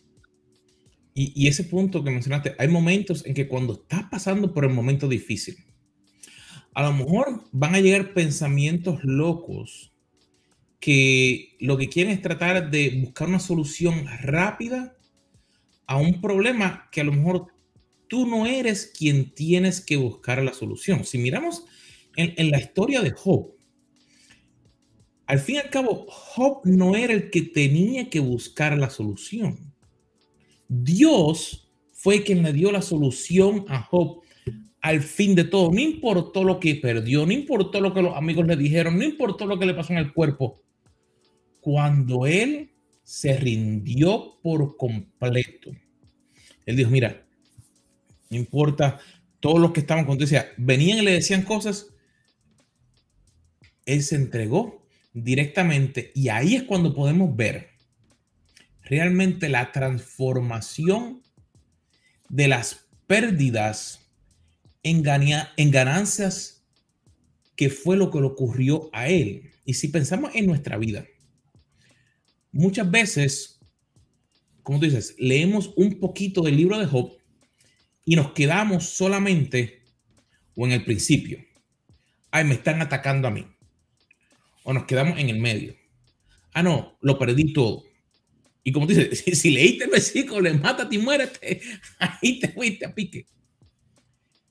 Y, 1.14 1.32
y 1.34 1.48
ese 1.48 1.64
punto 1.64 2.04
que 2.04 2.10
mencionaste, 2.10 2.54
hay 2.58 2.68
momentos 2.68 3.26
en 3.26 3.34
que 3.34 3.48
cuando 3.48 3.74
estás 3.74 4.04
pasando 4.10 4.52
por 4.52 4.64
el 4.64 4.70
momento 4.70 5.08
difícil, 5.08 5.56
a 6.74 6.82
lo 6.82 6.92
mejor 6.92 7.44
van 7.50 7.74
a 7.74 7.80
llegar 7.80 8.14
pensamientos 8.14 9.02
locos 9.02 9.92
que 10.80 11.56
lo 11.58 11.76
que 11.76 11.88
quieren 11.88 12.12
es 12.12 12.22
tratar 12.22 12.70
de 12.70 13.00
buscar 13.02 13.28
una 13.28 13.40
solución 13.40 14.06
rápida 14.22 14.96
a 15.86 15.96
un 15.96 16.20
problema 16.20 16.88
que 16.92 17.00
a 17.00 17.04
lo 17.04 17.12
mejor 17.12 17.48
tú 18.08 18.26
no 18.26 18.46
eres 18.46 18.92
quien 18.96 19.34
tienes 19.34 19.80
que 19.80 19.96
buscar 19.96 20.42
la 20.42 20.52
solución. 20.52 21.04
Si 21.04 21.18
miramos 21.18 21.64
en, 22.16 22.50
la 22.50 22.58
historia 22.58 23.00
de 23.00 23.10
Job, 23.10 23.54
al 25.26 25.38
fin 25.38 25.56
y 25.56 25.58
al 25.58 25.70
cabo, 25.70 26.06
Job 26.08 26.62
no 26.64 26.96
era 26.96 27.12
el 27.12 27.30
que 27.30 27.42
tenía 27.42 28.08
que 28.08 28.20
buscar 28.20 28.76
la 28.78 28.90
solución. 28.90 29.72
Dios 30.68 31.70
fue 31.92 32.22
quien 32.22 32.42
le 32.42 32.52
dio 32.52 32.72
la 32.72 32.82
solución 32.82 33.64
a 33.68 33.82
Job 33.82 34.22
al 34.80 35.02
fin 35.02 35.34
de 35.34 35.44
todo. 35.44 35.70
No 35.70 35.80
importó 35.80 36.44
lo 36.44 36.58
que 36.60 36.76
perdió, 36.76 37.26
no 37.26 37.32
importó 37.32 37.80
lo 37.80 37.92
que 37.92 38.02
los 38.02 38.16
amigos 38.16 38.46
le 38.46 38.56
dijeron, 38.56 38.98
no 38.98 39.04
importó 39.04 39.46
lo 39.46 39.58
que 39.58 39.66
le 39.66 39.74
pasó 39.74 39.92
en 39.92 39.98
el 39.98 40.12
cuerpo. 40.12 40.62
Cuando 41.60 42.26
él 42.26 42.70
se 43.02 43.36
rindió 43.36 44.38
por 44.42 44.76
completo, 44.76 45.72
él 46.64 46.76
dijo, 46.76 46.90
mira, 46.90 47.26
no 48.30 48.36
importa, 48.36 48.98
todos 49.40 49.58
los 49.60 49.72
que 49.72 49.80
estaban 49.80 50.04
con 50.04 50.18
decía, 50.18 50.48
venían 50.56 50.98
y 50.98 51.02
le 51.02 51.12
decían 51.12 51.42
cosas, 51.42 51.94
él 53.88 54.02
se 54.02 54.16
entregó 54.16 54.86
directamente 55.14 56.12
y 56.14 56.28
ahí 56.28 56.56
es 56.56 56.64
cuando 56.64 56.94
podemos 56.94 57.34
ver 57.34 57.70
realmente 58.82 59.48
la 59.48 59.72
transformación 59.72 61.22
de 62.28 62.48
las 62.48 62.86
pérdidas 63.06 64.00
en, 64.82 65.02
ganancias 65.02 66.66
que 67.56 67.70
fue 67.70 67.96
lo 67.96 68.10
que 68.10 68.20
le 68.20 68.26
ocurrió 68.26 68.90
a 68.92 69.08
él. 69.08 69.50
Y 69.64 69.74
si 69.74 69.88
pensamos 69.88 70.32
en 70.34 70.46
nuestra 70.46 70.76
vida, 70.76 71.06
muchas 72.52 72.90
veces, 72.90 73.58
como 74.62 74.80
tú 74.80 74.84
dices, 74.84 75.14
leemos 75.18 75.72
un 75.76 75.98
poquito 75.98 76.42
del 76.42 76.56
libro 76.56 76.78
de 76.78 76.86
Job 76.86 77.12
y 78.04 78.16
nos 78.16 78.32
quedamos 78.32 78.84
solamente 78.84 79.80
o 80.54 80.66
en 80.66 80.72
el 80.72 80.84
principio. 80.84 81.38
Ay, 82.30 82.44
me 82.44 82.54
están 82.54 82.82
atacando 82.82 83.28
a 83.28 83.30
mí. 83.30 83.46
O 84.68 84.74
nos 84.74 84.84
quedamos 84.84 85.18
en 85.18 85.30
el 85.30 85.38
medio. 85.38 85.74
Ah, 86.52 86.62
no, 86.62 86.98
lo 87.00 87.18
perdí 87.18 87.54
todo. 87.54 87.84
Y 88.62 88.70
como 88.70 88.86
tú 88.86 88.92
dices, 88.92 89.24
si, 89.40 89.50
leíste 89.50 89.84
el 89.84 89.90
versículo, 89.90 90.42
le 90.42 90.52
mata 90.52 90.86
y 90.90 90.98
muérete, 90.98 91.62
ahí 91.98 92.38
te 92.38 92.48
fuiste 92.48 92.84
a 92.84 92.94
pique. 92.94 93.26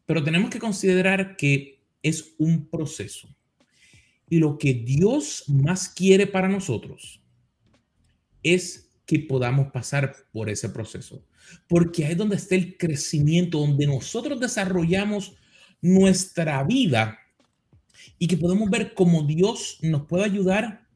Pero 0.07 0.23
tenemos 0.23 0.49
que 0.49 0.57
considerar 0.57 1.37
que 1.37 1.83
es 2.01 2.33
un 2.39 2.67
proceso. 2.67 3.29
Y 4.27 4.39
lo 4.39 4.57
que 4.57 4.73
Dios 4.73 5.43
más 5.49 5.87
quiere 5.87 6.25
para 6.25 6.49
nosotros 6.49 7.21
es 8.41 8.89
que 9.05 9.19
podamos 9.19 9.71
pasar 9.71 10.15
por 10.31 10.49
ese 10.49 10.69
proceso. 10.69 11.23
Porque 11.67 12.05
ahí 12.05 12.13
es 12.13 12.17
donde 12.17 12.37
está 12.37 12.55
el 12.55 12.75
crecimiento, 12.75 13.59
donde 13.59 13.85
nosotros 13.85 14.39
desarrollamos 14.39 15.35
nuestra 15.79 16.63
vida 16.63 17.19
y 18.19 18.27
que 18.27 18.37
podemos 18.37 18.69
ver 18.69 18.93
cómo 18.93 19.23
Dios 19.23 19.79
nos 19.81 20.05
puede 20.07 20.25
ayudar 20.25 20.87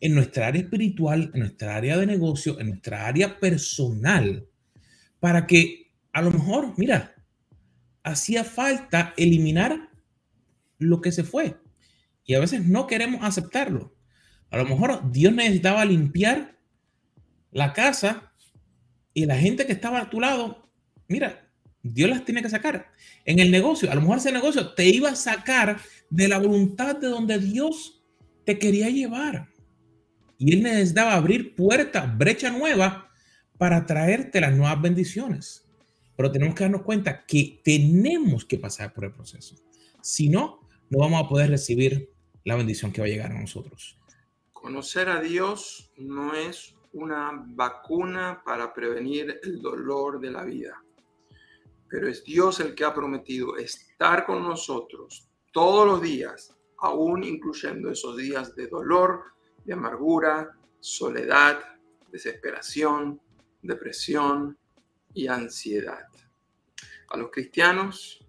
en 0.00 0.14
nuestra 0.14 0.48
área 0.48 0.62
espiritual, 0.62 1.30
en 1.34 1.40
nuestra 1.40 1.76
área 1.76 1.96
de 1.96 2.06
negocio, 2.06 2.58
en 2.60 2.68
nuestra 2.68 3.06
área 3.06 3.38
personal, 3.40 4.46
para 5.20 5.46
que 5.46 5.90
a 6.12 6.22
lo 6.22 6.30
mejor, 6.30 6.74
mira, 6.76 7.14
hacía 8.02 8.44
falta 8.44 9.14
eliminar 9.16 9.90
lo 10.78 11.00
que 11.00 11.12
se 11.12 11.24
fue. 11.24 11.56
Y 12.24 12.34
a 12.34 12.40
veces 12.40 12.64
no 12.64 12.86
queremos 12.86 13.22
aceptarlo. 13.24 13.94
A 14.50 14.56
lo 14.56 14.64
mejor 14.64 15.10
Dios 15.12 15.32
necesitaba 15.32 15.84
limpiar 15.84 16.56
la 17.50 17.72
casa 17.72 18.32
y 19.14 19.26
la 19.26 19.36
gente 19.36 19.66
que 19.66 19.72
estaba 19.72 20.00
a 20.00 20.10
tu 20.10 20.20
lado, 20.20 20.70
mira, 21.08 21.48
Dios 21.82 22.10
las 22.10 22.24
tiene 22.24 22.42
que 22.42 22.50
sacar. 22.50 22.92
En 23.24 23.38
el 23.38 23.50
negocio, 23.50 23.90
a 23.90 23.94
lo 23.94 24.00
mejor 24.00 24.18
ese 24.18 24.32
negocio 24.32 24.74
te 24.74 24.86
iba 24.86 25.10
a 25.10 25.16
sacar 25.16 25.78
de 26.10 26.28
la 26.28 26.38
voluntad 26.38 26.96
de 26.96 27.08
donde 27.08 27.38
Dios 27.38 28.02
te 28.44 28.58
quería 28.58 28.88
llevar. 28.88 29.48
Y 30.38 30.54
Él 30.54 30.62
necesitaba 30.62 31.14
abrir 31.14 31.54
puertas, 31.54 32.16
brecha 32.16 32.50
nueva 32.50 33.10
para 33.58 33.84
traerte 33.84 34.40
las 34.40 34.54
nuevas 34.54 34.80
bendiciones. 34.80 35.68
Pero 36.16 36.30
tenemos 36.30 36.54
que 36.54 36.64
darnos 36.64 36.82
cuenta 36.82 37.24
que 37.26 37.60
tenemos 37.62 38.44
que 38.44 38.58
pasar 38.58 38.92
por 38.92 39.04
el 39.04 39.12
proceso. 39.12 39.56
Si 40.00 40.28
no, 40.28 40.68
no 40.90 40.98
vamos 40.98 41.24
a 41.24 41.28
poder 41.28 41.50
recibir 41.50 42.10
la 42.44 42.56
bendición 42.56 42.92
que 42.92 43.00
va 43.00 43.06
a 43.06 43.10
llegar 43.10 43.32
a 43.32 43.40
nosotros. 43.40 43.98
Conocer 44.52 45.08
a 45.08 45.20
Dios 45.20 45.92
no 45.96 46.34
es 46.34 46.74
una 46.92 47.44
vacuna 47.48 48.42
para 48.44 48.72
prevenir 48.72 49.38
el 49.42 49.60
dolor 49.60 50.20
de 50.20 50.30
la 50.30 50.44
vida, 50.44 50.82
pero 51.88 52.08
es 52.08 52.24
Dios 52.24 52.60
el 52.60 52.74
que 52.74 52.84
ha 52.84 52.94
prometido 52.94 53.56
estar 53.56 54.24
con 54.24 54.42
nosotros 54.42 55.27
todos 55.58 55.88
los 55.88 56.00
días, 56.00 56.56
aún 56.78 57.24
incluyendo 57.24 57.90
esos 57.90 58.16
días 58.16 58.54
de 58.54 58.68
dolor, 58.68 59.24
de 59.64 59.72
amargura, 59.72 60.56
soledad, 60.78 61.58
desesperación, 62.12 63.20
depresión, 63.60 64.56
y 65.14 65.26
ansiedad. 65.26 66.06
A 67.08 67.16
los 67.16 67.32
cristianos 67.32 68.24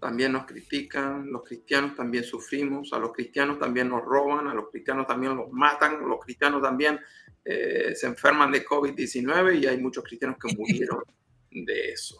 también 0.00 0.32
nos 0.32 0.46
critican, 0.46 1.30
los 1.30 1.42
cristianos 1.42 1.94
también 1.94 2.24
sufrimos, 2.24 2.90
a 2.94 2.98
los 2.98 3.12
cristianos 3.12 3.58
también 3.58 3.90
nos 3.90 4.02
roban, 4.02 4.48
a 4.48 4.54
los 4.54 4.70
cristianos 4.70 5.06
también 5.06 5.36
los 5.36 5.52
matan, 5.52 6.08
los 6.08 6.20
cristianos 6.24 6.62
también 6.62 6.98
eh, 7.44 7.94
se 7.94 8.06
enferman 8.06 8.50
de 8.50 8.64
COVID-19 8.64 9.62
y 9.62 9.66
hay 9.66 9.76
muchos 9.76 10.04
cristianos 10.04 10.38
que 10.40 10.56
murieron 10.56 11.02
de 11.50 11.90
eso. 11.90 12.16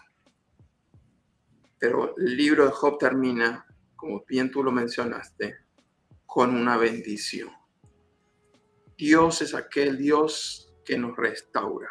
Pero 1.78 2.14
el 2.18 2.36
libro 2.36 2.66
de 2.66 2.70
Job 2.70 2.98
termina, 2.98 3.66
como 4.02 4.24
bien 4.26 4.50
tú 4.50 4.64
lo 4.64 4.72
mencionaste, 4.72 5.58
con 6.26 6.56
una 6.56 6.76
bendición. 6.76 7.52
Dios 8.96 9.42
es 9.42 9.54
aquel 9.54 9.96
Dios 9.96 10.74
que 10.84 10.98
nos 10.98 11.16
restaura. 11.16 11.88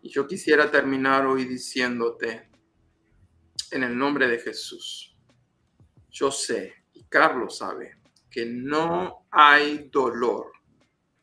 Y 0.00 0.08
yo 0.08 0.26
quisiera 0.26 0.70
terminar 0.70 1.26
hoy 1.26 1.44
diciéndote, 1.44 2.48
en 3.72 3.82
el 3.82 3.98
nombre 3.98 4.26
de 4.26 4.38
Jesús, 4.38 5.14
yo 6.08 6.30
sé, 6.30 6.86
y 6.94 7.04
Carlos 7.04 7.58
sabe, 7.58 7.98
que 8.30 8.46
no 8.46 9.26
hay 9.30 9.90
dolor 9.92 10.50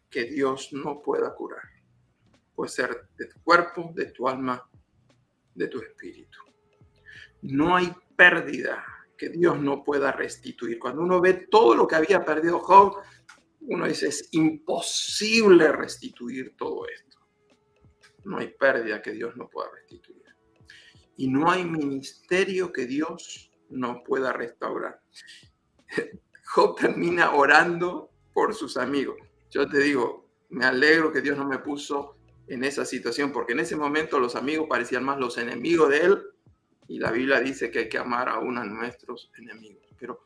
que 0.07 0.25
Dios 0.25 0.71
no 0.71 1.01
pueda 1.01 1.33
curar. 1.33 1.63
Puede 2.53 2.69
ser 2.69 3.09
de 3.17 3.25
tu 3.25 3.41
cuerpo, 3.41 3.91
de 3.95 4.05
tu 4.11 4.29
alma, 4.29 4.69
de 5.55 5.67
tu 5.67 5.81
espíritu. 5.81 6.37
No 7.41 7.75
hay 7.75 7.91
pérdida 8.15 8.85
que 9.19 9.29
Dios 9.29 9.59
no 9.59 9.83
pueda 9.83 10.13
restituir. 10.13 10.79
Cuando 10.79 11.01
uno 11.01 11.19
ve 11.19 11.47
todo 11.51 11.75
lo 11.75 11.85
que 11.85 11.95
había 11.95 12.23
perdido 12.23 12.59
Job, 12.59 12.95
uno 13.59 13.85
dice, 13.85 14.07
es 14.07 14.29
imposible 14.31 15.71
restituir 15.73 16.55
todo 16.57 16.87
esto. 16.87 17.17
No 18.23 18.37
hay 18.37 18.47
pérdida 18.47 19.01
que 19.01 19.11
Dios 19.11 19.35
no 19.35 19.49
pueda 19.49 19.69
restituir. 19.71 20.23
Y 21.17 21.27
no 21.27 21.51
hay 21.51 21.65
ministerio 21.65 22.71
que 22.71 22.85
Dios 22.85 23.51
no 23.69 24.03
pueda 24.03 24.31
restaurar. 24.31 25.01
Job 26.45 26.77
termina 26.79 27.33
orando 27.33 28.11
por 28.33 28.55
sus 28.55 28.77
amigos. 28.77 29.17
Yo 29.51 29.67
te 29.67 29.79
digo, 29.79 30.29
me 30.47 30.65
alegro 30.65 31.11
que 31.11 31.21
Dios 31.21 31.37
no 31.37 31.45
me 31.45 31.59
puso 31.59 32.15
en 32.47 32.63
esa 32.63 32.85
situación, 32.85 33.33
porque 33.33 33.51
en 33.51 33.59
ese 33.59 33.75
momento 33.75 34.17
los 34.17 34.37
amigos 34.37 34.67
parecían 34.69 35.03
más 35.03 35.19
los 35.19 35.37
enemigos 35.37 35.89
de 35.89 36.05
él, 36.05 36.23
y 36.89 36.97
la 36.97 37.11
Biblia 37.11 37.39
dice 37.39 37.69
que 37.69 37.79
hay 37.79 37.89
que 37.89 37.99
amar 37.99 38.27
aún 38.29 38.57
a 38.57 38.65
nuestros 38.65 39.31
enemigos. 39.37 39.85
Pero 39.97 40.23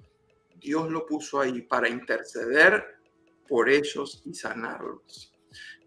Dios 0.56 0.90
lo 0.90 1.06
puso 1.06 1.42
ahí 1.42 1.62
para 1.62 1.90
interceder 1.90 3.00
por 3.46 3.70
ellos 3.70 4.22
y 4.26 4.34
sanarlos. 4.34 5.36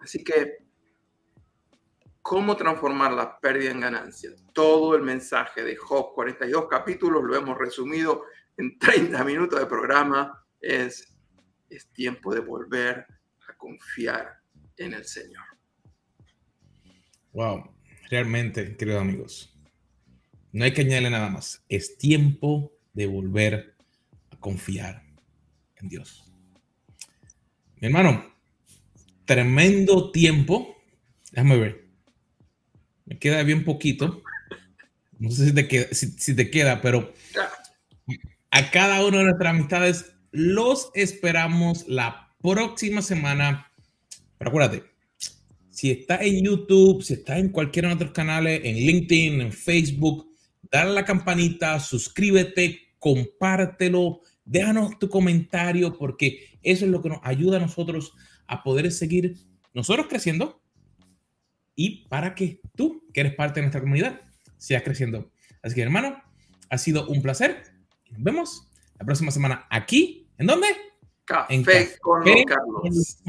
Así 0.00 0.22
que, 0.22 0.58
¿cómo 2.20 2.54
transformar 2.56 3.12
la 3.12 3.40
pérdida 3.40 3.70
en 3.70 3.80
ganancia? 3.80 4.30
Todo 4.52 4.94
el 4.94 5.02
mensaje 5.02 5.64
de 5.64 5.76
Job, 5.76 6.12
42 6.14 6.68
capítulos, 6.68 7.24
lo 7.24 7.34
hemos 7.34 7.56
resumido 7.56 8.24
en 8.58 8.78
30 8.78 9.24
minutos 9.24 9.58
de 9.58 9.66
programa, 9.66 10.44
es, 10.60 11.16
es 11.70 11.90
tiempo 11.92 12.34
de 12.34 12.40
volver 12.40 13.06
a 13.48 13.56
confiar 13.56 14.42
en 14.76 14.92
el 14.92 15.06
Señor. 15.06 15.44
Wow, 17.32 17.74
realmente, 18.10 18.76
queridos 18.76 19.00
amigos, 19.00 19.55
no 20.56 20.64
hay 20.64 20.72
que 20.72 20.80
añadirle 20.80 21.10
nada 21.10 21.28
más. 21.28 21.62
Es 21.68 21.98
tiempo 21.98 22.72
de 22.94 23.06
volver 23.06 23.76
a 24.30 24.36
confiar 24.38 25.02
en 25.76 25.88
Dios. 25.90 26.32
Mi 27.78 27.88
hermano, 27.88 28.24
tremendo 29.26 30.10
tiempo. 30.12 30.74
Déjame 31.30 31.58
ver. 31.58 31.88
Me 33.04 33.18
queda 33.18 33.42
bien 33.42 33.64
poquito. 33.64 34.22
No 35.18 35.30
sé 35.30 35.48
si 35.48 35.54
te 35.54 35.68
queda, 35.68 35.88
si 35.92 36.34
te 36.34 36.50
queda 36.50 36.80
pero 36.80 37.12
a 38.50 38.70
cada 38.70 39.04
una 39.04 39.18
de 39.18 39.24
nuestras 39.24 39.50
amistades 39.50 40.14
los 40.30 40.90
esperamos 40.94 41.86
la 41.86 42.34
próxima 42.40 43.02
semana. 43.02 43.70
Pero 44.38 44.48
acuérdate, 44.48 44.84
si 45.68 45.90
está 45.90 46.16
en 46.24 46.42
YouTube, 46.42 47.02
si 47.02 47.12
está 47.12 47.38
en 47.38 47.50
cualquiera 47.50 47.88
de 47.88 47.96
nuestros 47.96 48.14
canales, 48.14 48.62
en 48.64 48.76
LinkedIn, 48.76 49.42
en 49.42 49.52
Facebook, 49.52 50.35
dale 50.70 50.90
a 50.90 50.94
la 50.94 51.04
campanita, 51.04 51.78
suscríbete, 51.80 52.94
compártelo, 52.98 54.20
déjanos 54.44 54.98
tu 54.98 55.08
comentario, 55.08 55.96
porque 55.96 56.58
eso 56.62 56.84
es 56.84 56.90
lo 56.90 57.02
que 57.02 57.10
nos 57.10 57.20
ayuda 57.22 57.58
a 57.58 57.60
nosotros 57.60 58.14
a 58.46 58.62
poder 58.62 58.90
seguir 58.92 59.36
nosotros 59.74 60.06
creciendo 60.08 60.62
y 61.74 62.08
para 62.08 62.34
que 62.34 62.60
tú, 62.74 63.04
que 63.12 63.20
eres 63.20 63.34
parte 63.34 63.60
de 63.60 63.62
nuestra 63.62 63.80
comunidad, 63.80 64.22
sigas 64.56 64.82
creciendo. 64.82 65.30
Así 65.62 65.74
que, 65.74 65.82
hermano, 65.82 66.22
ha 66.70 66.78
sido 66.78 67.06
un 67.08 67.22
placer. 67.22 67.62
Nos 68.10 68.22
vemos 68.22 68.68
la 68.98 69.04
próxima 69.04 69.30
semana 69.30 69.66
aquí. 69.70 70.28
¿En 70.38 70.46
dónde? 70.46 70.68
Café, 71.24 71.98
con 72.00 72.22
Carlos. 72.22 73.22